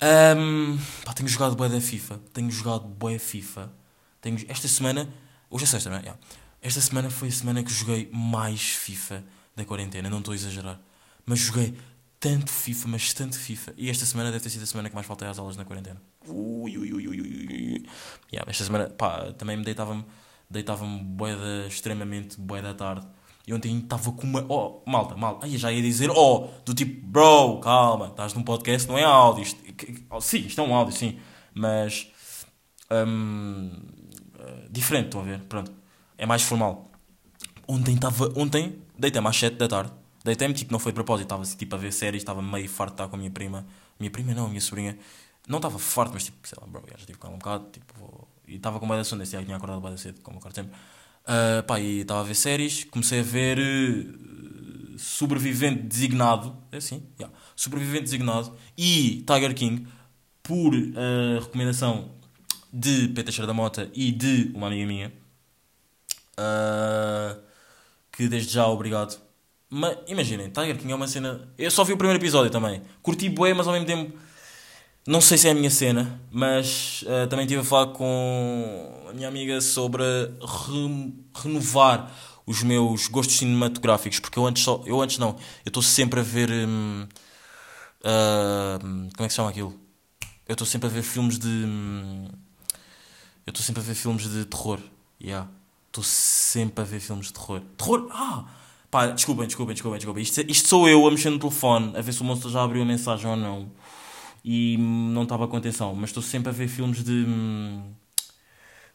Ahm, 0.00 0.78
pá, 1.04 1.12
tenho 1.12 1.28
jogado 1.28 1.56
bué 1.56 1.68
da 1.68 1.80
FIFA. 1.80 2.20
Tenho 2.32 2.50
jogado 2.52 2.86
bué 2.86 3.18
FIFA. 3.18 3.72
Tenho, 4.20 4.38
esta 4.48 4.68
semana... 4.68 5.08
Hoje 5.50 5.64
é 5.64 5.66
sexta, 5.66 5.90
não 5.90 5.96
é? 5.96 6.00
Yeah. 6.00 6.20
Esta 6.62 6.80
semana 6.80 7.10
foi 7.10 7.28
a 7.28 7.32
semana 7.32 7.62
que 7.64 7.72
joguei 7.72 8.08
mais 8.12 8.60
FIFA 8.60 9.24
da 9.56 9.64
quarentena. 9.64 10.08
Não 10.08 10.18
estou 10.18 10.32
a 10.32 10.34
exagerar. 10.36 10.80
Mas 11.24 11.40
joguei 11.40 11.74
tanto 12.18 12.50
FIFA, 12.50 12.88
mas 12.88 13.12
tanto 13.12 13.38
FIFA. 13.38 13.74
E 13.76 13.90
esta 13.90 14.04
semana 14.04 14.30
deve 14.30 14.42
ter 14.42 14.50
sido 14.50 14.62
a 14.62 14.66
semana 14.66 14.88
que 14.88 14.94
mais 14.94 15.06
faltei 15.06 15.28
às 15.28 15.38
aulas 15.38 15.56
na 15.56 15.64
quarentena. 15.64 16.00
Ui, 16.26 16.76
ui, 16.76 16.92
ui, 16.92 17.08
ui, 17.08 17.20
ui. 17.20 17.45
Yeah, 18.32 18.50
esta 18.50 18.64
semana, 18.64 18.88
pá, 18.90 19.32
também 19.32 19.56
me 19.56 19.64
deitava-me 19.64 20.04
deitava-me 20.48 21.00
boeda 21.00 21.66
extremamente 21.66 22.40
bué 22.40 22.62
da 22.62 22.74
tarde. 22.74 23.06
E 23.46 23.54
ontem 23.54 23.78
estava 23.78 24.10
com 24.10 24.26
uma. 24.26 24.44
Oh, 24.48 24.82
malta, 24.86 25.16
malta. 25.16 25.46
Eu 25.46 25.56
já 25.56 25.70
ia 25.70 25.80
dizer, 25.80 26.10
oh, 26.10 26.48
do 26.64 26.74
tipo, 26.74 27.06
bro, 27.06 27.60
calma, 27.60 28.08
estás 28.08 28.34
num 28.34 28.42
podcast, 28.42 28.88
não 28.88 28.98
é 28.98 29.04
áudio. 29.04 29.42
Isto, 29.42 29.60
oh, 30.10 30.20
sim, 30.20 30.38
isto 30.46 30.60
é 30.60 30.64
um 30.64 30.74
áudio, 30.74 30.96
sim. 30.96 31.18
Mas. 31.54 32.10
hum, 32.90 33.70
eh, 34.38 34.68
diferente, 34.68 35.06
estão 35.06 35.20
a 35.20 35.24
ver? 35.24 35.40
Pronto. 35.42 35.72
É 36.18 36.26
mais 36.26 36.42
formal. 36.42 36.90
Ontem 37.68 37.94
estava. 37.94 38.32
Ontem, 38.36 38.82
deitei-me 38.98 39.28
às 39.28 39.36
7 39.36 39.56
da 39.56 39.68
tarde. 39.68 39.92
Deitei-me, 40.24 40.52
tipo, 40.54 40.72
não 40.72 40.80
foi 40.80 40.90
de 40.90 40.96
propósito. 40.96 41.26
Estava 41.26 41.44
tipo 41.44 41.76
a 41.76 41.78
ver 41.78 41.92
séries, 41.92 42.22
estava 42.22 42.42
meio 42.42 42.68
farto 42.68 42.90
de 42.90 42.94
estar 42.94 43.08
com 43.08 43.14
a 43.14 43.18
minha 43.18 43.30
prima. 43.30 43.64
Minha 43.98 44.10
prima 44.10 44.34
não, 44.34 44.46
a 44.46 44.48
minha 44.48 44.60
sobrinha. 44.60 44.98
Não 45.46 45.58
estava 45.58 45.78
farto, 45.78 46.12
mas 46.14 46.24
tipo, 46.24 46.46
sei 46.46 46.58
lá, 46.60 46.66
bro, 46.66 46.82
já 46.90 46.96
estive 46.96 47.18
com 47.18 47.26
ela 47.28 47.36
um 47.36 47.38
bocado. 47.38 47.68
Tipo, 47.70 47.94
vou- 47.98 48.28
e 48.46 48.56
estava 48.56 48.78
com 48.80 48.86
bué 48.86 48.96
da 48.96 49.04
sono. 49.04 49.22
Esse 49.22 49.36
tinha 49.44 49.56
acordado 49.56 49.80
bué 49.80 49.90
da 49.90 49.96
cedo, 49.96 50.20
como 50.22 50.38
acordo 50.38 50.54
sempre. 50.54 50.72
Ah, 51.24 51.62
pá, 51.66 51.80
e 51.80 52.00
estava 52.00 52.20
a 52.20 52.24
ver 52.24 52.34
séries. 52.34 52.84
Comecei 52.84 53.20
a 53.20 53.22
ver. 53.22 53.58
eh, 53.58 54.96
Sobrevivente 54.98 55.82
Designado. 55.82 56.56
É 56.72 56.78
assim, 56.78 57.02
yeah. 57.20 57.36
Sobrevivente 57.54 58.04
Designado. 58.04 58.56
E 58.76 59.24
Tiger 59.26 59.54
King. 59.54 59.86
Por 60.42 60.74
eh, 60.74 61.38
recomendação 61.40 62.12
de 62.72 63.08
Peter 63.08 63.32
Cheira 63.32 63.46
da 63.46 63.54
Mota 63.54 63.90
e 63.94 64.12
de 64.12 64.50
uma 64.54 64.68
amiga 64.68 64.86
minha. 64.86 65.12
Ah, 66.36 67.36
que 68.12 68.28
desde 68.28 68.52
já 68.52 68.66
obrigado. 68.66 69.18
Mas 69.68 69.98
imaginem, 70.06 70.50
Tiger 70.50 70.78
King 70.78 70.92
é 70.92 70.94
uma 70.94 71.08
cena. 71.08 71.48
Eu 71.58 71.70
só 71.70 71.84
vi 71.84 71.92
o 71.92 71.96
primeiro 71.96 72.20
episódio 72.22 72.50
também. 72.50 72.82
Curti 73.02 73.28
bué, 73.28 73.52
mas 73.54 73.66
ao 73.66 73.72
mesmo 73.72 73.86
tempo. 73.86 74.16
Não 75.06 75.20
sei 75.20 75.38
se 75.38 75.46
é 75.46 75.52
a 75.52 75.54
minha 75.54 75.70
cena, 75.70 76.20
mas 76.32 77.04
ah, 77.06 77.26
também 77.28 77.44
estive 77.44 77.60
a 77.60 77.64
falar 77.64 77.92
com 77.92 79.04
a 79.08 79.12
minha 79.12 79.28
amiga 79.28 79.60
sobre 79.60 80.02
re- 80.02 81.12
renovar 81.34 82.12
os 82.44 82.62
meus 82.62 83.06
gostos 83.08 83.36
cinematográficos, 83.36 84.18
porque 84.20 84.38
eu 84.38 84.46
antes 84.46 84.62
só. 84.64 84.82
Eu 84.84 85.00
antes 85.00 85.18
não. 85.18 85.30
Eu 85.64 85.68
estou 85.68 85.82
sempre 85.82 86.20
a 86.20 86.22
ver. 86.22 86.50
hum, 86.50 87.06
ah, 88.04 88.78
como 88.80 89.08
é 89.20 89.26
que 89.26 89.30
se 89.30 89.36
chama 89.36 89.50
aquilo? 89.50 89.74
Eu 90.48 90.52
estou 90.54 90.66
sempre 90.66 90.88
a 90.88 90.90
ver 90.92 91.02
filmes 91.02 91.38
de. 91.38 91.48
hum, 91.48 92.28
eu 93.46 93.50
estou 93.50 93.62
sempre 93.64 93.80
a 93.82 93.84
ver 93.84 93.94
filmes 93.94 94.28
de 94.28 94.44
terror. 94.44 94.80
Yeah. 95.22 95.48
Estou 95.86 96.02
sempre 96.04 96.82
a 96.82 96.84
ver 96.86 97.00
filmes 97.00 97.26
de 97.28 97.32
terror. 97.32 97.60
Terror? 97.78 98.08
Ah! 98.10 98.44
Pá, 98.90 99.06
desculpem, 99.08 99.46
desculpem, 99.46 99.74
desculpem, 99.74 99.98
desculpem. 99.98 100.22
Isto, 100.22 100.40
isto 100.48 100.68
sou 100.68 100.88
eu 100.88 101.06
a 101.06 101.10
mexer 101.10 101.30
no 101.30 101.38
telefone, 101.38 101.96
a 101.96 102.00
ver 102.02 102.12
se 102.12 102.20
o 102.20 102.24
monstro 102.24 102.50
já 102.50 102.62
abriu 102.62 102.82
a 102.82 102.84
mensagem 102.84 103.28
ou 103.30 103.36
não. 103.36 103.70
E 104.46 104.78
não 104.78 105.24
estava 105.24 105.48
com 105.48 105.58
atenção. 105.58 105.94
Mas 105.96 106.10
estou 106.10 106.22
sempre 106.24 106.50
a 106.50 106.52
ver 106.52 106.68
filmes 106.68 107.04
de. 107.04 107.12
hum, 107.28 107.94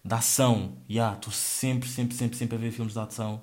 de 0.04 0.14
ação. 0.14 0.78
Yeah, 0.90 1.16
estou 1.16 1.32
sempre, 1.32 1.88
sempre, 1.90 2.16
sempre, 2.16 2.38
sempre 2.38 2.56
a 2.56 2.60
ver 2.60 2.72
filmes 2.72 2.94
de 2.94 3.00
ação. 3.00 3.42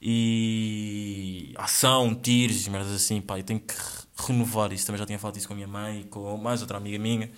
E. 0.00 1.54
ação, 1.56 2.14
tiros 2.14 2.66
merdas 2.68 2.92
assim. 2.92 3.20
Pá, 3.20 3.38
eu 3.38 3.44
tenho 3.44 3.60
que 3.60 3.74
re- 3.74 4.26
renovar 4.28 4.72
isso. 4.72 4.86
Também 4.86 4.98
já 4.98 5.06
tinha 5.06 5.18
falado 5.18 5.36
isso 5.36 5.46
com 5.48 5.54
a 5.54 5.56
minha 5.56 5.68
mãe, 5.68 6.04
com 6.04 6.36
mais 6.36 6.60
outra 6.60 6.76
amiga 6.78 6.98
minha 6.98 7.30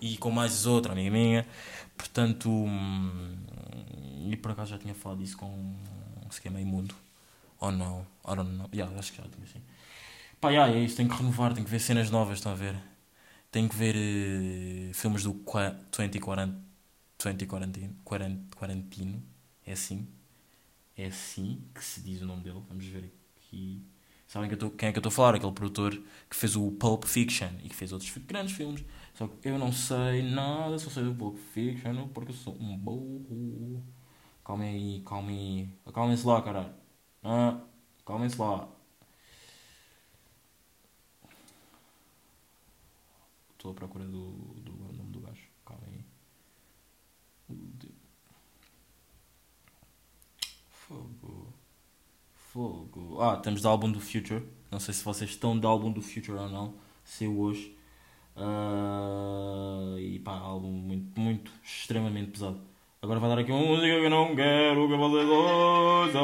e 0.00 0.16
com 0.18 0.30
mais 0.30 0.66
outra 0.66 0.92
amiga 0.92 1.10
minha. 1.10 1.46
Portanto. 1.96 2.50
hum, 2.50 3.36
e 4.30 4.36
por 4.36 4.52
acaso 4.52 4.70
já 4.72 4.78
tinha 4.78 4.94
falado 4.94 5.22
isso 5.22 5.36
com 5.36 5.46
um 5.46 6.28
esquema 6.30 6.60
imundo. 6.60 6.94
Ou 7.60 7.72
não? 7.72 8.06
I 8.26 8.34
don't 8.36 8.50
know. 8.56 8.68
Yeah, 8.72 8.96
acho 8.98 9.12
que 9.12 9.18
já 9.18 9.28
tinha 9.28 9.46
sim. 9.46 9.60
Pá, 10.40 10.50
yeah, 10.50 10.72
é 10.74 10.80
isso. 10.80 10.96
Tenho 10.96 11.08
que 11.08 11.16
renovar, 11.16 11.52
tenho 11.54 11.64
que 11.64 11.70
ver 11.70 11.80
cenas 11.80 12.10
novas, 12.10 12.38
estão 12.38 12.52
a 12.52 12.54
ver? 12.54 12.76
Tenho 13.50 13.68
que 13.68 13.76
ver 13.76 13.96
eh, 13.96 14.92
filmes 14.94 15.24
do 15.24 15.34
qua- 15.34 15.70
2040. 15.90 16.60
2040. 17.18 17.80
40, 18.04 18.56
Quarantino. 18.56 19.22
É 19.66 19.72
assim. 19.72 20.08
É 20.96 21.06
assim 21.06 21.62
que 21.74 21.84
se 21.84 22.00
diz 22.02 22.22
o 22.22 22.26
nome 22.26 22.42
dele. 22.42 22.62
Vamos 22.68 22.84
ver 22.86 23.12
aqui. 23.36 23.82
Sabem 24.26 24.48
que 24.48 24.54
eu 24.54 24.58
tô- 24.58 24.70
quem 24.70 24.88
é 24.88 24.92
que 24.92 24.98
eu 24.98 25.00
estou 25.00 25.10
a 25.10 25.12
falar? 25.12 25.34
Aquele 25.36 25.52
produtor 25.52 25.92
que 26.28 26.36
fez 26.36 26.56
o 26.56 26.70
Pulp 26.72 27.04
Fiction 27.04 27.48
e 27.64 27.68
que 27.68 27.74
fez 27.74 27.92
outros 27.92 28.10
grandes 28.26 28.54
filmes. 28.56 28.84
Só 29.14 29.26
que 29.28 29.48
eu 29.48 29.58
não 29.58 29.72
sei 29.72 30.22
nada, 30.22 30.78
só 30.78 30.90
sei 30.90 31.04
do 31.04 31.14
Pulp 31.14 31.36
Fiction 31.52 32.08
porque 32.08 32.30
eu 32.32 32.36
sou 32.36 32.54
um 32.60 32.76
burro. 32.78 33.82
Calmem 34.44 34.70
aí, 34.70 35.02
calmem 35.04 35.38
aí. 35.38 35.70
Acalmem-se 35.86 36.26
lá, 36.26 36.42
caralho. 36.42 36.74
Ah, 37.22 37.60
acalmem-se 38.02 38.38
lá. 38.40 38.68
Estou 43.60 43.72
à 43.72 43.74
procura 43.74 44.06
do, 44.06 44.30
do 44.62 44.72
nome 44.72 45.12
do 45.12 45.20
gajo. 45.20 45.46
Calma 45.66 45.84
aí. 45.86 46.02
Fogo. 50.70 51.52
Fogo. 52.32 53.20
Ah, 53.20 53.36
temos 53.36 53.60
de 53.60 53.66
álbum 53.66 53.92
do 53.92 54.00
Future. 54.00 54.42
Não 54.70 54.80
sei 54.80 54.94
se 54.94 55.04
vocês 55.04 55.28
estão 55.28 55.60
de 55.60 55.66
álbum 55.66 55.92
do 55.92 56.00
Future 56.00 56.38
ou 56.38 56.48
não. 56.48 56.74
Saiu 57.04 57.38
hoje. 57.38 57.76
Ah, 58.34 59.94
e 59.98 60.18
pá, 60.20 60.38
álbum 60.38 60.72
muito, 60.72 61.20
muito, 61.20 61.52
extremamente 61.62 62.30
pesado. 62.30 62.62
Agora 63.02 63.20
vai 63.20 63.28
dar 63.28 63.38
aqui 63.40 63.52
uma 63.52 63.60
música 63.60 63.88
que 63.88 64.06
eu 64.06 64.08
não 64.08 64.34
quero 64.34 64.88
que 64.88 64.96
vocês 64.96 65.28
ouçam. 65.28 66.22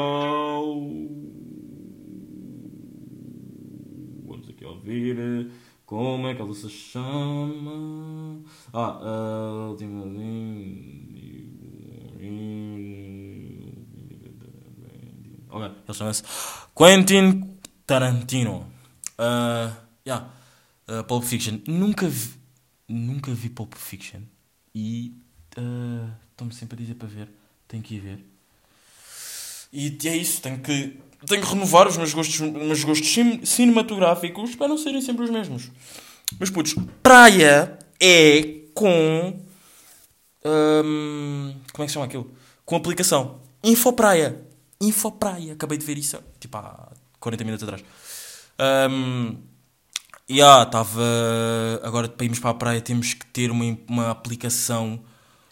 Vamos 4.25 4.49
aqui 4.49 4.65
ouvir. 4.65 5.51
Como 5.87 6.27
é 6.27 6.35
que 6.35 6.41
ela 6.41 6.53
se 6.53 6.69
chama? 6.69 8.43
Ah, 8.73 8.99
a 9.01 9.69
última. 9.69 10.03
Ok, 15.49 15.71
ele 15.87 15.97
chama-se 15.97 16.23
Quentin 16.75 17.57
Tarantino. 17.85 18.69
Uh, 19.17 19.73
yeah. 20.05 20.29
Uh, 20.89 21.05
Pulp 21.05 21.23
Fiction. 21.23 21.61
Nunca 21.65 22.05
vi, 22.09 22.33
nunca 22.89 23.33
vi 23.33 23.49
Pulp 23.49 23.73
Fiction. 23.75 24.23
E 24.75 25.15
uh, 25.57 26.11
estão-me 26.31 26.53
sempre 26.53 26.75
a 26.75 26.79
dizer 26.81 26.95
para 26.95 27.07
ver. 27.07 27.29
Tenho 27.65 27.81
que 27.81 27.95
ir 27.95 27.99
ver. 28.01 28.25
E 29.71 29.97
é 30.05 30.17
isso, 30.17 30.41
tenho 30.41 30.59
que, 30.59 30.99
tenho 31.25 31.41
que 31.41 31.47
renovar 31.47 31.87
os 31.87 31.97
meus 31.97 32.13
gostos, 32.13 32.39
os 32.39 32.51
meus 32.51 32.83
gostos 32.83 33.07
cin- 33.13 33.43
cinematográficos 33.45 34.55
para 34.55 34.67
não 34.67 34.77
serem 34.77 35.01
sempre 35.01 35.23
os 35.23 35.29
mesmos. 35.29 35.71
Mas 36.39 36.49
putos, 36.49 36.75
praia 37.01 37.77
é 37.99 38.59
com. 38.73 39.39
hum, 40.45 41.55
como 41.73 41.83
é 41.83 41.85
que 41.85 41.87
se 41.87 41.93
chama 41.93 42.05
aquilo? 42.05 42.31
Com 42.65 42.75
aplicação. 42.75 43.39
Infopraia. 43.63 44.41
Infopraia. 44.79 45.53
Acabei 45.53 45.77
de 45.77 45.85
ver 45.85 45.97
isso 45.97 46.17
tipo 46.39 46.57
há 46.57 46.91
40 47.19 47.43
minutos 47.43 47.63
atrás. 47.63 47.83
Hum, 48.91 49.37
E 50.29 50.41
ah, 50.41 50.63
estava. 50.63 51.01
Agora 51.83 52.07
para 52.09 52.25
irmos 52.25 52.39
para 52.39 52.49
a 52.51 52.53
praia 52.53 52.81
temos 52.81 53.13
que 53.13 53.25
ter 53.27 53.51
uma, 53.51 53.77
uma 53.87 54.11
aplicação 54.11 54.99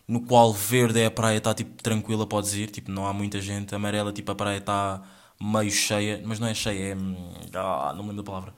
no 0.08 0.22
qual 0.22 0.54
verde 0.54 1.00
é 1.00 1.06
a 1.08 1.12
praia 1.12 1.38
está 1.38 1.54
tipo 1.54 1.82
tranquila, 1.82 2.28
podes 2.28 2.54
ir, 2.54 2.70
tipo 2.70 2.92
não 2.92 3.08
há 3.08 3.14
muita 3.14 3.42
gente, 3.42 3.74
amarela 3.74 4.12
tipo 4.14 4.32
a 4.32 4.36
praia 4.36 4.58
está 4.60 5.02
meio 5.42 5.72
cheia, 5.72 6.22
mas 6.26 6.40
não 6.40 6.48
é 6.48 6.54
cheia, 6.54 6.92
é. 6.94 6.96
hum, 6.96 7.34
Ah, 7.54 7.94
não 7.96 8.04
me 8.04 8.10
lembro 8.10 8.24
da 8.24 8.32
palavra. 8.32 8.54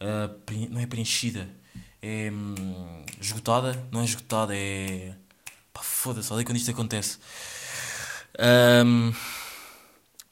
Ah, 0.00 0.30
preen- 0.46 0.68
não 0.68 0.80
é 0.80 0.86
preenchida, 0.86 1.48
é. 2.02 2.30
hum, 2.32 3.04
esgotada? 3.20 3.86
Não 3.92 4.00
é 4.00 4.04
esgotada, 4.04 4.54
é. 4.56 5.14
Pá, 5.72 5.82
foda-se, 5.82 6.32
olha 6.32 6.44
quando 6.44 6.56
isto 6.58 6.70
acontece. 6.70 7.18
Ahm, 8.38 9.12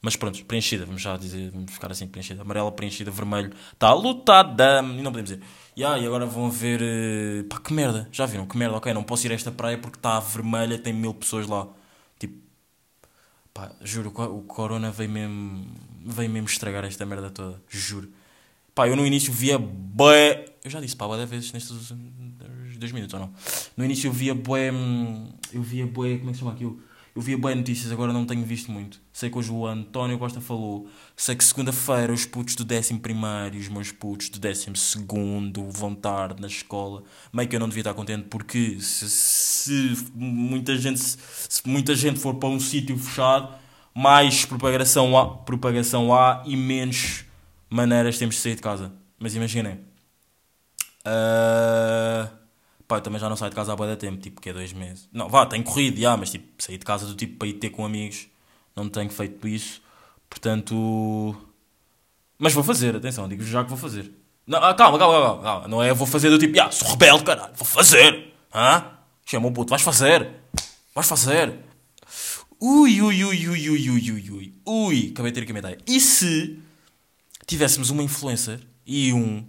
mas 0.03 0.15
pronto, 0.15 0.43
preenchida, 0.45 0.83
vamos 0.85 1.01
já 1.01 1.15
dizer, 1.15 1.51
vamos 1.51 1.71
ficar 1.73 1.91
assim 1.91 2.07
preenchida. 2.07 2.41
Amarela, 2.41 2.71
preenchida, 2.71 3.11
vermelho, 3.11 3.53
está 3.71 3.93
lotada. 3.93 4.79
E 4.81 5.01
não 5.01 5.11
podemos 5.11 5.29
dizer. 5.29 5.43
Ya, 5.77 5.97
e 5.99 6.05
agora 6.05 6.25
vão 6.25 6.49
ver. 6.49 6.81
eh, 6.81 7.43
Pá, 7.49 7.59
que 7.59 7.71
merda, 7.73 8.07
já 8.11 8.25
viram? 8.25 8.47
Que 8.47 8.57
merda, 8.57 8.77
ok, 8.77 8.93
não 8.93 9.03
posso 9.03 9.27
ir 9.27 9.31
a 9.31 9.35
esta 9.35 9.51
praia 9.51 9.77
porque 9.77 9.97
está 9.97 10.19
vermelha, 10.19 10.79
tem 10.79 10.91
mil 10.93 11.13
pessoas 11.13 11.45
lá. 11.47 11.67
Tipo, 12.19 12.35
pá, 13.53 13.71
juro, 13.81 14.09
o 14.09 14.41
Corona 14.43 14.91
veio 14.91 15.09
mesmo, 15.09 15.65
veio 16.05 16.29
mesmo 16.29 16.47
estragar 16.47 16.83
esta 16.85 17.05
merda 17.05 17.29
toda, 17.29 17.61
juro. 17.69 18.09
Pá, 18.73 18.87
eu 18.87 18.95
no 18.95 19.05
início 19.05 19.31
via 19.33 19.57
bué. 19.57 20.45
Eu 20.63 20.71
já 20.71 20.79
disse, 20.79 20.95
pá, 20.95 21.07
bué 21.07 21.25
vezes 21.25 21.51
nestes 21.51 21.93
dois 22.77 22.91
minutos 22.91 23.13
ou 23.13 23.19
não. 23.19 23.33
No 23.77 23.85
início 23.85 24.07
eu 24.07 24.11
via 24.13 24.33
bué. 24.33 24.71
hum, 24.71 25.29
Eu 25.53 25.61
via 25.61 25.85
bué. 25.85 26.17
Como 26.17 26.29
é 26.29 26.31
que 26.31 26.37
se 26.37 26.39
chama 26.39 26.53
aquilo? 26.53 26.81
Eu 27.13 27.21
via 27.21 27.37
bué 27.37 27.53
notícias, 27.53 27.91
agora 27.91 28.13
não 28.13 28.25
tenho 28.25 28.45
visto 28.45 28.71
muito. 28.71 29.01
Sei 29.11 29.29
que 29.29 29.37
hoje 29.37 29.51
o 29.51 29.67
António 29.67 30.17
Costa 30.17 30.39
falou. 30.39 30.89
Sei 31.15 31.35
que 31.35 31.43
segunda-feira 31.43 32.13
os 32.13 32.25
putos 32.25 32.55
do 32.55 32.63
11 32.73 32.99
primeiro 32.99 33.57
e 33.57 33.59
os 33.59 33.67
meus 33.67 33.91
putos 33.91 34.29
do 34.29 34.39
12 34.39 34.71
segundo 34.75 35.69
vão 35.69 35.91
estar 35.91 36.39
na 36.39 36.47
escola. 36.47 37.03
Meio 37.33 37.49
que 37.49 37.55
eu 37.55 37.59
não 37.59 37.67
devia 37.67 37.81
estar 37.81 37.93
contente 37.93 38.27
porque 38.29 38.77
se, 38.79 39.09
se 39.09 40.05
muita, 40.15 40.77
gente, 40.77 41.01
se 41.01 41.61
muita 41.65 41.93
gente 41.95 42.17
for 42.17 42.35
para 42.35 42.47
um 42.47 42.61
sítio 42.61 42.97
fechado, 42.97 43.53
mais 43.93 44.45
propagação 44.45 45.17
há, 45.17 45.37
propagação 45.37 46.13
há 46.13 46.43
e 46.45 46.55
menos 46.55 47.25
maneiras 47.69 48.17
temos 48.17 48.35
de 48.35 48.41
sair 48.41 48.55
de 48.55 48.61
casa. 48.61 48.91
Mas 49.19 49.35
imaginem. 49.35 49.79
ah, 51.05 52.29
pá, 52.87 52.97
eu 52.97 53.01
também 53.01 53.19
já 53.19 53.29
não 53.29 53.35
saio 53.35 53.49
de 53.49 53.55
casa 53.55 53.73
há 53.73 53.75
de 53.75 53.95
tempo, 53.97 54.17
tipo, 54.21 54.41
que 54.41 54.49
é 54.49 54.53
dois 54.53 54.73
meses. 54.73 55.07
Não, 55.11 55.29
vá, 55.29 55.45
tenho 55.45 55.63
corrido, 55.63 55.99
já, 55.99 56.17
mas 56.17 56.31
tipo, 56.31 56.61
sair 56.61 56.77
de 56.77 56.85
casa 56.85 57.05
do 57.05 57.15
tipo 57.15 57.37
para 57.37 57.47
ir 57.47 57.53
ter 57.53 57.69
com 57.69 57.85
amigos, 57.85 58.27
não 58.75 58.89
tenho 58.89 59.09
feito 59.09 59.47
isso. 59.47 59.81
Portanto. 60.29 61.35
Mas 62.37 62.53
vou 62.53 62.63
fazer, 62.63 62.95
atenção, 62.95 63.27
digo 63.27 63.43
já 63.43 63.63
que 63.63 63.69
vou 63.69 63.77
fazer. 63.77 64.11
Não, 64.47 64.61
ah, 64.63 64.73
calma, 64.73 64.97
calma, 64.97 65.21
calma, 65.21 65.43
calma. 65.43 65.67
Não 65.67 65.83
é 65.83 65.93
vou 65.93 66.07
fazer 66.07 66.29
do 66.29 66.39
tipo, 66.39 66.59
ah, 66.59 66.71
sou 66.71 66.89
rebelde, 66.89 67.23
caralho, 67.23 67.53
vou 67.55 67.65
fazer. 67.65 68.33
Hã? 68.53 68.97
Chama 69.25 69.47
o 69.47 69.51
puto, 69.51 69.69
vais 69.69 69.81
fazer. 69.81 70.29
Vais 70.93 71.07
fazer. 71.07 71.59
Ui, 72.63 73.01
ui, 73.01 73.23
ui, 73.25 73.49
ui, 73.49 73.69
ui, 73.71 73.89
ui, 73.89 74.11
ui, 74.11 74.31
ui. 74.31 74.53
Ui, 74.63 75.09
acabei 75.11 75.31
de 75.31 75.35
ter 75.35 75.41
aqui 75.41 75.51
uma 75.51 75.57
ideia. 75.57 75.79
E 75.87 75.99
se 75.99 76.59
tivéssemos 77.47 77.89
uma 77.89 78.03
influencer 78.03 78.59
e 78.85 79.11
um 79.11 79.43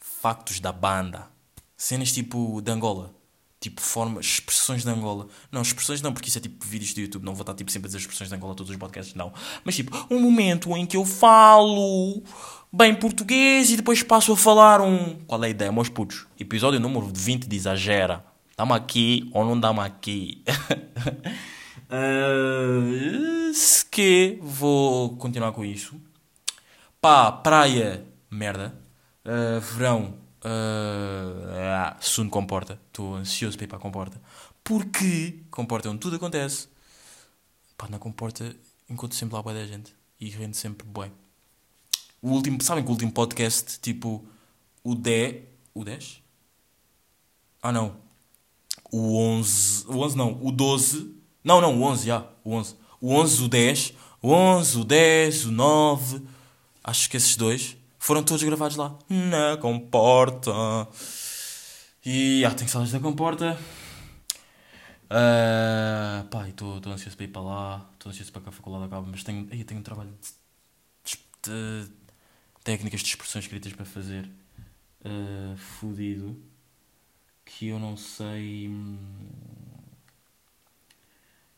factos 0.00 0.58
da 0.58 0.72
banda? 0.72 1.28
Cenas 1.76 2.10
tipo 2.10 2.60
de 2.60 2.72
Angola. 2.72 3.14
Tipo 3.60 3.80
formas, 3.80 4.26
expressões 4.26 4.82
de 4.82 4.90
Angola. 4.90 5.28
Não, 5.52 5.62
expressões 5.62 6.02
não, 6.02 6.12
porque 6.12 6.28
isso 6.28 6.38
é 6.38 6.40
tipo 6.40 6.66
vídeos 6.66 6.92
do 6.94 7.00
YouTube. 7.00 7.24
Não 7.24 7.32
vou 7.32 7.42
estar 7.42 7.54
tipo 7.54 7.70
sempre 7.70 7.86
a 7.86 7.90
dizer 7.90 7.98
expressões 7.98 8.28
de 8.28 8.34
Angola 8.34 8.54
a 8.54 8.56
todos 8.56 8.72
os 8.72 8.76
podcasts, 8.76 9.14
não. 9.14 9.32
Mas 9.62 9.76
tipo, 9.76 9.96
um 10.10 10.20
momento 10.20 10.76
em 10.76 10.84
que 10.84 10.96
eu 10.96 11.04
falo 11.04 12.24
bem 12.72 12.92
português 12.92 13.70
e 13.70 13.76
depois 13.76 14.02
passo 14.02 14.32
a 14.32 14.36
falar 14.36 14.80
um. 14.80 15.14
Qual 15.28 15.44
é 15.44 15.46
a 15.46 15.50
ideia, 15.50 15.70
meus 15.70 15.88
putos? 15.88 16.26
Episódio 16.40 16.80
número 16.80 17.08
20 17.14 17.46
de 17.46 17.54
Exagera. 17.54 18.24
Dá-me 18.56 18.72
aqui 18.72 19.30
ou 19.32 19.44
não 19.44 19.58
dá-me 19.60 19.78
aqui? 19.78 20.42
Ah, 21.90 23.52
se 23.54 23.84
que 23.86 24.38
vou 24.42 25.16
continuar 25.16 25.52
com 25.52 25.64
isso. 25.64 26.00
Pá, 27.00 27.32
praia, 27.32 28.04
merda. 28.30 28.78
Ah, 29.24 29.58
verão, 29.60 30.18
ah, 30.44 31.96
Suno 32.00 32.30
comporta. 32.30 32.80
Estou 32.88 33.14
ansioso 33.16 33.56
para 33.56 33.64
ir 33.64 33.68
para 33.68 33.78
a 33.78 33.80
comporta. 33.80 34.20
Porque 34.62 35.40
comporta 35.50 35.88
é 35.88 35.90
onde 35.90 36.00
tudo 36.00 36.16
acontece. 36.16 36.68
Pá, 37.76 37.88
na 37.88 37.98
comporta 37.98 38.54
encontro 38.88 39.16
sempre 39.16 39.34
lá 39.34 39.42
boa 39.42 39.54
da 39.54 39.66
gente. 39.66 39.94
E 40.20 40.28
rende 40.30 40.56
sempre 40.56 40.86
bem. 40.86 41.12
O 42.20 42.30
último, 42.30 42.60
sabem 42.62 42.82
que 42.82 42.90
o 42.90 42.92
último 42.92 43.12
podcast, 43.12 43.78
tipo, 43.80 44.26
o 44.82 44.94
10. 44.94 45.44
O 45.74 45.84
10? 45.84 46.22
Ah, 47.62 47.72
não. 47.72 47.96
O 48.90 49.16
11. 49.18 49.86
O 49.86 49.98
11 50.00 50.16
não. 50.16 50.44
O 50.44 50.50
12. 50.50 51.17
Não, 51.44 51.60
não, 51.60 51.78
o 51.78 51.82
11, 51.84 52.06
já. 52.06 52.24
o 52.44 52.54
11. 52.54 52.76
O 53.00 53.14
11, 53.14 53.42
o 53.44 53.48
10. 53.48 53.94
O 54.20 54.32
11, 54.32 54.78
o 54.78 54.84
10, 54.84 55.44
o 55.46 55.52
9. 55.52 56.22
Acho 56.82 57.08
que 57.10 57.16
esses 57.16 57.36
dois 57.36 57.76
foram 57.98 58.22
todos 58.22 58.42
gravados 58.42 58.76
lá. 58.76 58.96
Na 59.08 59.56
comporta. 59.58 60.50
E 62.04 62.44
ah, 62.44 62.50
tenho 62.50 62.68
salas 62.70 62.90
da 62.90 63.00
comporta. 63.00 63.58
Ah, 65.10 66.24
pá, 66.30 66.48
estou 66.48 66.80
ansioso 66.86 67.16
para 67.16 67.24
ir 67.24 67.28
para 67.28 67.42
lá. 67.42 67.90
Estou 67.94 68.10
ansioso 68.10 68.32
para 68.32 68.42
que 68.42 68.48
a 68.48 68.52
faculdade 68.52 68.84
acabe. 68.86 69.08
Mas 69.10 69.22
tenho, 69.22 69.48
ai, 69.50 69.64
tenho 69.64 69.80
um 69.80 69.82
trabalho 69.82 70.10
de, 71.04 71.18
de 71.86 71.90
técnicas 72.64 73.00
de 73.00 73.08
expressões 73.08 73.44
escritas 73.44 73.72
para 73.72 73.84
fazer. 73.84 74.28
ah, 75.04 75.54
fudido. 75.56 76.36
Que 77.44 77.68
eu 77.68 77.78
não 77.78 77.96
sei. 77.96 78.68
hum, 78.68 78.98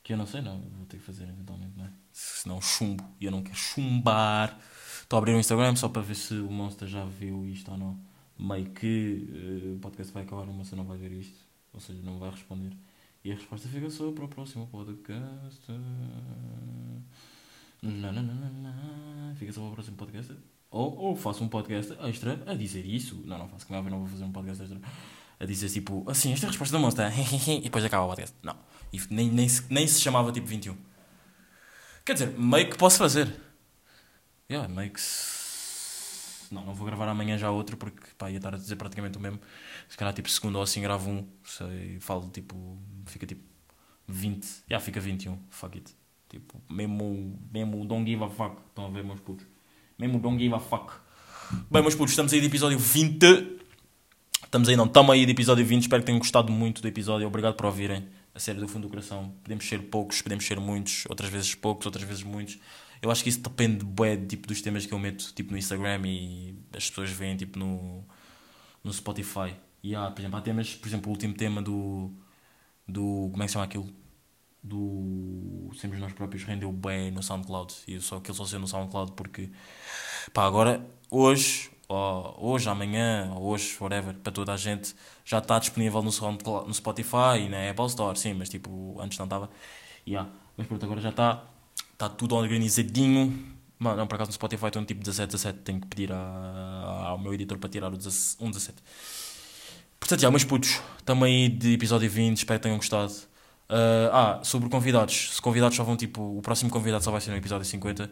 Que 0.02 0.12
eu 0.12 0.16
não 0.16 0.26
sei, 0.26 0.40
não. 0.40 0.60
Vou 0.60 0.86
ter 0.86 0.98
que 0.98 1.04
fazer 1.04 1.28
eventualmente, 1.28 1.76
não 1.76 1.84
é? 1.84 1.92
Senão 2.12 2.60
chumbo. 2.60 3.04
E 3.20 3.24
eu 3.24 3.30
não 3.30 3.42
quero 3.42 3.56
chumbar. 3.56 4.58
Estou 5.02 5.16
a 5.16 5.18
abrir 5.18 5.34
o 5.34 5.38
Instagram 5.38 5.76
só 5.76 5.88
para 5.88 6.02
ver 6.02 6.14
se 6.14 6.34
o 6.34 6.50
Monster 6.50 6.88
já 6.88 7.04
viu 7.04 7.46
isto 7.46 7.70
ou 7.70 7.76
não. 7.76 8.00
Meio 8.38 8.70
que 8.70 9.28
eh, 9.32 9.74
o 9.74 9.78
podcast 9.78 10.12
vai 10.12 10.22
acabar, 10.22 10.48
o 10.48 10.52
Monster 10.52 10.76
não 10.76 10.84
vai 10.84 10.96
ver 10.96 11.12
isto. 11.12 11.38
Ou 11.72 11.80
seja, 11.80 12.00
não 12.02 12.18
vai 12.18 12.30
responder. 12.30 12.72
E 13.22 13.30
a 13.30 13.34
resposta 13.34 13.68
fica 13.68 13.90
só 13.90 14.10
para 14.12 14.24
o 14.24 14.28
próximo 14.28 14.66
podcast. 14.68 15.60
Não, 17.82 18.12
não, 18.12 18.12
não, 18.12 18.22
não, 18.22 18.52
não. 18.52 19.36
Fica 19.36 19.52
só 19.52 19.60
para 19.60 19.70
o 19.70 19.72
próximo 19.74 19.96
podcast. 19.96 20.34
Ou, 20.70 20.96
ou 20.96 21.16
faço 21.16 21.44
um 21.44 21.48
podcast 21.48 21.92
extra 22.04 22.42
a 22.46 22.54
dizer 22.54 22.86
isso. 22.86 23.22
Não, 23.26 23.36
não 23.36 23.48
faço, 23.48 23.66
como 23.66 23.76
é 23.76 23.80
óbvio, 23.80 23.90
não 23.90 24.00
vou 24.00 24.08
fazer 24.08 24.24
um 24.24 24.32
podcast 24.32 24.62
extra 24.62 24.80
a 25.40 25.46
dizer 25.46 25.70
tipo, 25.70 26.04
assim, 26.06 26.32
esta 26.34 26.44
é 26.44 26.48
a 26.48 26.50
resposta 26.50 26.76
do 26.76 26.80
Monster. 26.80 27.10
e 27.48 27.62
depois 27.62 27.82
acaba 27.82 28.04
o 28.04 28.08
podcast. 28.08 28.36
Não. 28.42 28.54
E 28.92 29.00
nem, 29.10 29.28
nem, 29.30 29.48
se, 29.48 29.64
nem 29.70 29.86
se 29.86 30.00
chamava 30.00 30.30
tipo 30.30 30.46
21. 30.46 30.76
Quer 32.04 32.12
dizer, 32.12 32.38
meio 32.38 32.68
que 32.68 32.76
posso 32.76 32.98
fazer. 32.98 33.34
Yeah, 34.50 34.68
meio 34.68 34.90
que 34.90 35.00
se... 35.00 36.52
Não, 36.52 36.64
não 36.66 36.74
vou 36.74 36.84
gravar 36.84 37.08
amanhã 37.08 37.38
já 37.38 37.50
outro 37.50 37.76
porque 37.76 38.08
pá, 38.18 38.30
ia 38.30 38.36
estar 38.36 38.54
a 38.54 38.58
dizer 38.58 38.76
praticamente 38.76 39.16
o 39.16 39.20
mesmo. 39.20 39.40
Se 39.88 39.96
calhar 39.96 40.12
tipo 40.12 40.28
segunda 40.28 40.58
ou 40.58 40.64
assim 40.64 40.82
gravo 40.82 41.08
um. 41.08 41.26
Sei, 41.44 41.98
falo 42.00 42.28
tipo. 42.28 42.76
Fica 43.06 43.24
tipo 43.24 43.42
20. 44.08 44.44
Já 44.44 44.52
yeah, 44.68 44.84
fica 44.84 45.00
21. 45.00 45.38
Fuck 45.48 45.78
it. 45.78 45.94
Tipo, 46.28 46.60
mesmo, 46.68 47.38
mesmo 47.52 47.86
don't 47.86 48.04
give 48.04 48.22
a 48.24 48.28
fuck. 48.28 48.56
Estão 48.68 48.86
a 48.86 48.90
ver, 48.90 49.04
meus 49.04 49.20
putos? 49.20 49.46
Mesmo 49.96 50.18
don't 50.18 50.42
give 50.42 50.52
a 50.52 50.58
fuck. 50.58 50.92
Bem, 51.70 51.82
meus 51.82 51.94
putos, 51.94 52.10
estamos 52.10 52.32
aí 52.32 52.40
de 52.40 52.46
episódio 52.46 52.78
20. 52.78 53.59
Estamos 54.50 54.68
aí, 54.68 54.74
não, 54.74 54.86
estamos 54.86 55.12
aí 55.12 55.24
de 55.24 55.30
episódio 55.30 55.64
20. 55.64 55.82
Espero 55.82 56.02
que 56.02 56.06
tenham 56.06 56.18
gostado 56.18 56.50
muito 56.50 56.82
do 56.82 56.88
episódio. 56.88 57.24
Obrigado 57.24 57.54
por 57.54 57.66
ouvirem. 57.66 58.08
A 58.34 58.40
sério, 58.40 58.60
do 58.60 58.66
fundo 58.66 58.88
do 58.88 58.90
coração. 58.90 59.32
Podemos 59.44 59.64
ser 59.64 59.78
poucos, 59.82 60.20
podemos 60.22 60.44
ser 60.44 60.58
muitos. 60.58 61.06
Outras 61.08 61.30
vezes 61.30 61.54
poucos, 61.54 61.86
outras 61.86 62.04
vezes 62.04 62.24
muitos. 62.24 62.58
Eu 63.00 63.12
acho 63.12 63.22
que 63.22 63.28
isso 63.28 63.38
depende 63.38 63.84
bué, 63.84 64.16
tipo, 64.16 64.48
dos 64.48 64.60
temas 64.60 64.84
que 64.84 64.92
eu 64.92 64.98
meto 64.98 65.32
tipo, 65.36 65.52
no 65.52 65.56
Instagram 65.56 66.02
e 66.04 66.56
as 66.76 66.90
pessoas 66.90 67.10
veem 67.10 67.36
tipo, 67.36 67.60
no, 67.60 68.04
no 68.82 68.92
Spotify. 68.92 69.54
E 69.84 69.94
há, 69.94 70.10
por 70.10 70.20
exemplo, 70.20 70.40
há 70.40 70.42
temas, 70.42 70.74
por 70.74 70.88
exemplo, 70.88 71.10
o 71.10 71.12
último 71.12 71.32
tema 71.32 71.62
do. 71.62 72.10
do 72.88 73.28
como 73.30 73.44
é 73.44 73.46
que 73.46 73.50
se 73.50 73.52
chama 73.52 73.66
aquilo? 73.66 73.88
Do. 74.60 75.70
Sempre 75.76 76.00
nós 76.00 76.12
próprios 76.12 76.42
rendeu 76.42 76.72
bem 76.72 77.12
no 77.12 77.22
SoundCloud. 77.22 77.72
E 77.86 78.00
só 78.00 78.16
aquilo 78.16 78.36
só 78.36 78.44
saiu 78.44 78.58
no 78.58 78.66
SoundCloud 78.66 79.12
porque. 79.12 79.48
pá, 80.34 80.44
agora, 80.44 80.84
hoje, 81.08 81.70
hoje, 81.94 82.68
amanhã, 82.68 83.32
hoje, 83.38 83.76
whatever, 83.80 84.14
para 84.14 84.32
toda 84.32 84.52
a 84.52 84.56
gente, 84.56 84.94
já 85.24 85.38
está 85.38 85.58
disponível 85.58 86.02
no, 86.02 86.10
no 86.66 86.74
Spotify 86.74 87.40
e 87.46 87.48
na 87.48 87.70
Apple 87.70 87.86
Store, 87.86 88.18
sim, 88.18 88.34
mas 88.34 88.48
tipo, 88.48 88.96
antes 89.00 89.18
não 89.18 89.24
estava. 89.26 89.50
Há, 90.16 90.26
mas 90.56 90.66
pronto, 90.66 90.84
agora 90.84 91.00
já 91.00 91.10
está. 91.10 91.44
Está 91.92 92.08
tudo 92.08 92.34
organizadinho. 92.34 93.56
Mano, 93.78 93.96
não, 93.96 94.06
por 94.06 94.14
acaso 94.16 94.28
no 94.30 94.34
Spotify 94.34 94.66
estou 94.66 94.84
tipo 94.84 95.00
17, 95.02 95.28
17. 95.32 95.58
Tenho 95.60 95.80
que 95.80 95.86
pedir 95.86 96.12
a- 96.12 97.04
ao 97.08 97.18
meu 97.18 97.32
editor 97.34 97.58
para 97.58 97.68
tirar 97.70 97.92
o 97.92 97.96
17, 97.96 98.42
um 98.44 98.50
17. 98.50 98.82
Portanto, 99.98 100.20
já, 100.20 100.30
meus 100.30 100.44
putos, 100.44 100.80
estamos 100.98 101.24
aí 101.26 101.48
de 101.48 101.74
episódio 101.74 102.10
20. 102.10 102.38
Espero 102.38 102.58
que 102.58 102.62
tenham 102.64 102.76
gostado. 102.78 103.12
Ah, 103.68 104.38
ah, 104.40 104.44
sobre 104.44 104.68
convidados. 104.68 105.34
Se 105.34 105.42
convidados 105.42 105.76
só 105.76 105.84
vão 105.84 105.96
tipo. 105.96 106.38
O 106.38 106.42
próximo 106.42 106.70
convidado 106.70 107.04
só 107.04 107.10
vai 107.10 107.20
ser 107.20 107.30
no 107.30 107.36
episódio 107.36 107.64
50. 107.64 108.10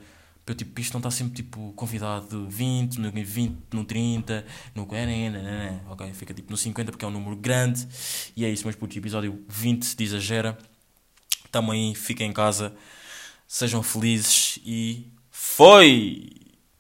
Para 0.49 0.55
eu, 0.55 0.57
tipo, 0.57 0.81
isto 0.81 0.95
não 0.95 1.01
está 1.01 1.11
sempre, 1.11 1.35
tipo, 1.35 1.75
convidado 1.77 2.27
de 2.27 2.57
20, 2.57 2.99
no 3.01 3.13
20, 3.13 3.55
no 3.71 3.85
30, 3.85 4.47
no 4.75 4.87
40, 4.87 5.83
ok? 5.91 6.11
Fica, 6.15 6.33
tipo, 6.33 6.51
no 6.51 6.57
50 6.57 6.91
porque 6.91 7.05
é 7.05 7.09
um 7.09 7.11
número 7.11 7.37
grande. 7.37 7.87
E 8.35 8.47
é 8.47 8.49
isso, 8.49 8.63
mas, 8.65 8.75
puto, 8.75 8.97
episódio 8.97 9.45
20 9.47 9.95
de 9.95 10.05
Exagera. 10.05 10.57
Tamo 11.53 11.71
aí, 11.73 11.95
fiquem 11.95 12.31
em 12.31 12.33
casa, 12.33 12.73
sejam 13.47 13.83
felizes 13.83 14.59
e 14.65 15.13
foi! 15.31 16.31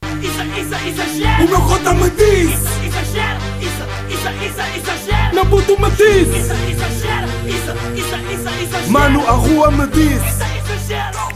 O 0.02 1.48
meu 1.48 1.60
cota 1.60 1.92
me 1.92 2.08
diz. 2.08 2.50
Exa, 2.50 2.86
exagera. 2.86 3.38
Exa, 3.60 4.32
exa, 4.32 4.44
exa, 4.44 4.76
exagera. 4.78 5.34
Meu 5.34 5.44
puto 5.44 5.78
me 5.78 5.90
diz. 5.90 6.28
Exa, 6.34 6.54
exagera. 6.54 7.26
Exa, 7.46 7.74
exa, 7.98 8.32
exa, 8.32 8.62
exagera. 8.62 8.90
Mano, 8.90 9.28
a 9.28 9.32
rua 9.32 9.70
me 9.70 9.86
diz. 9.88 10.22
Exa, 10.22 11.27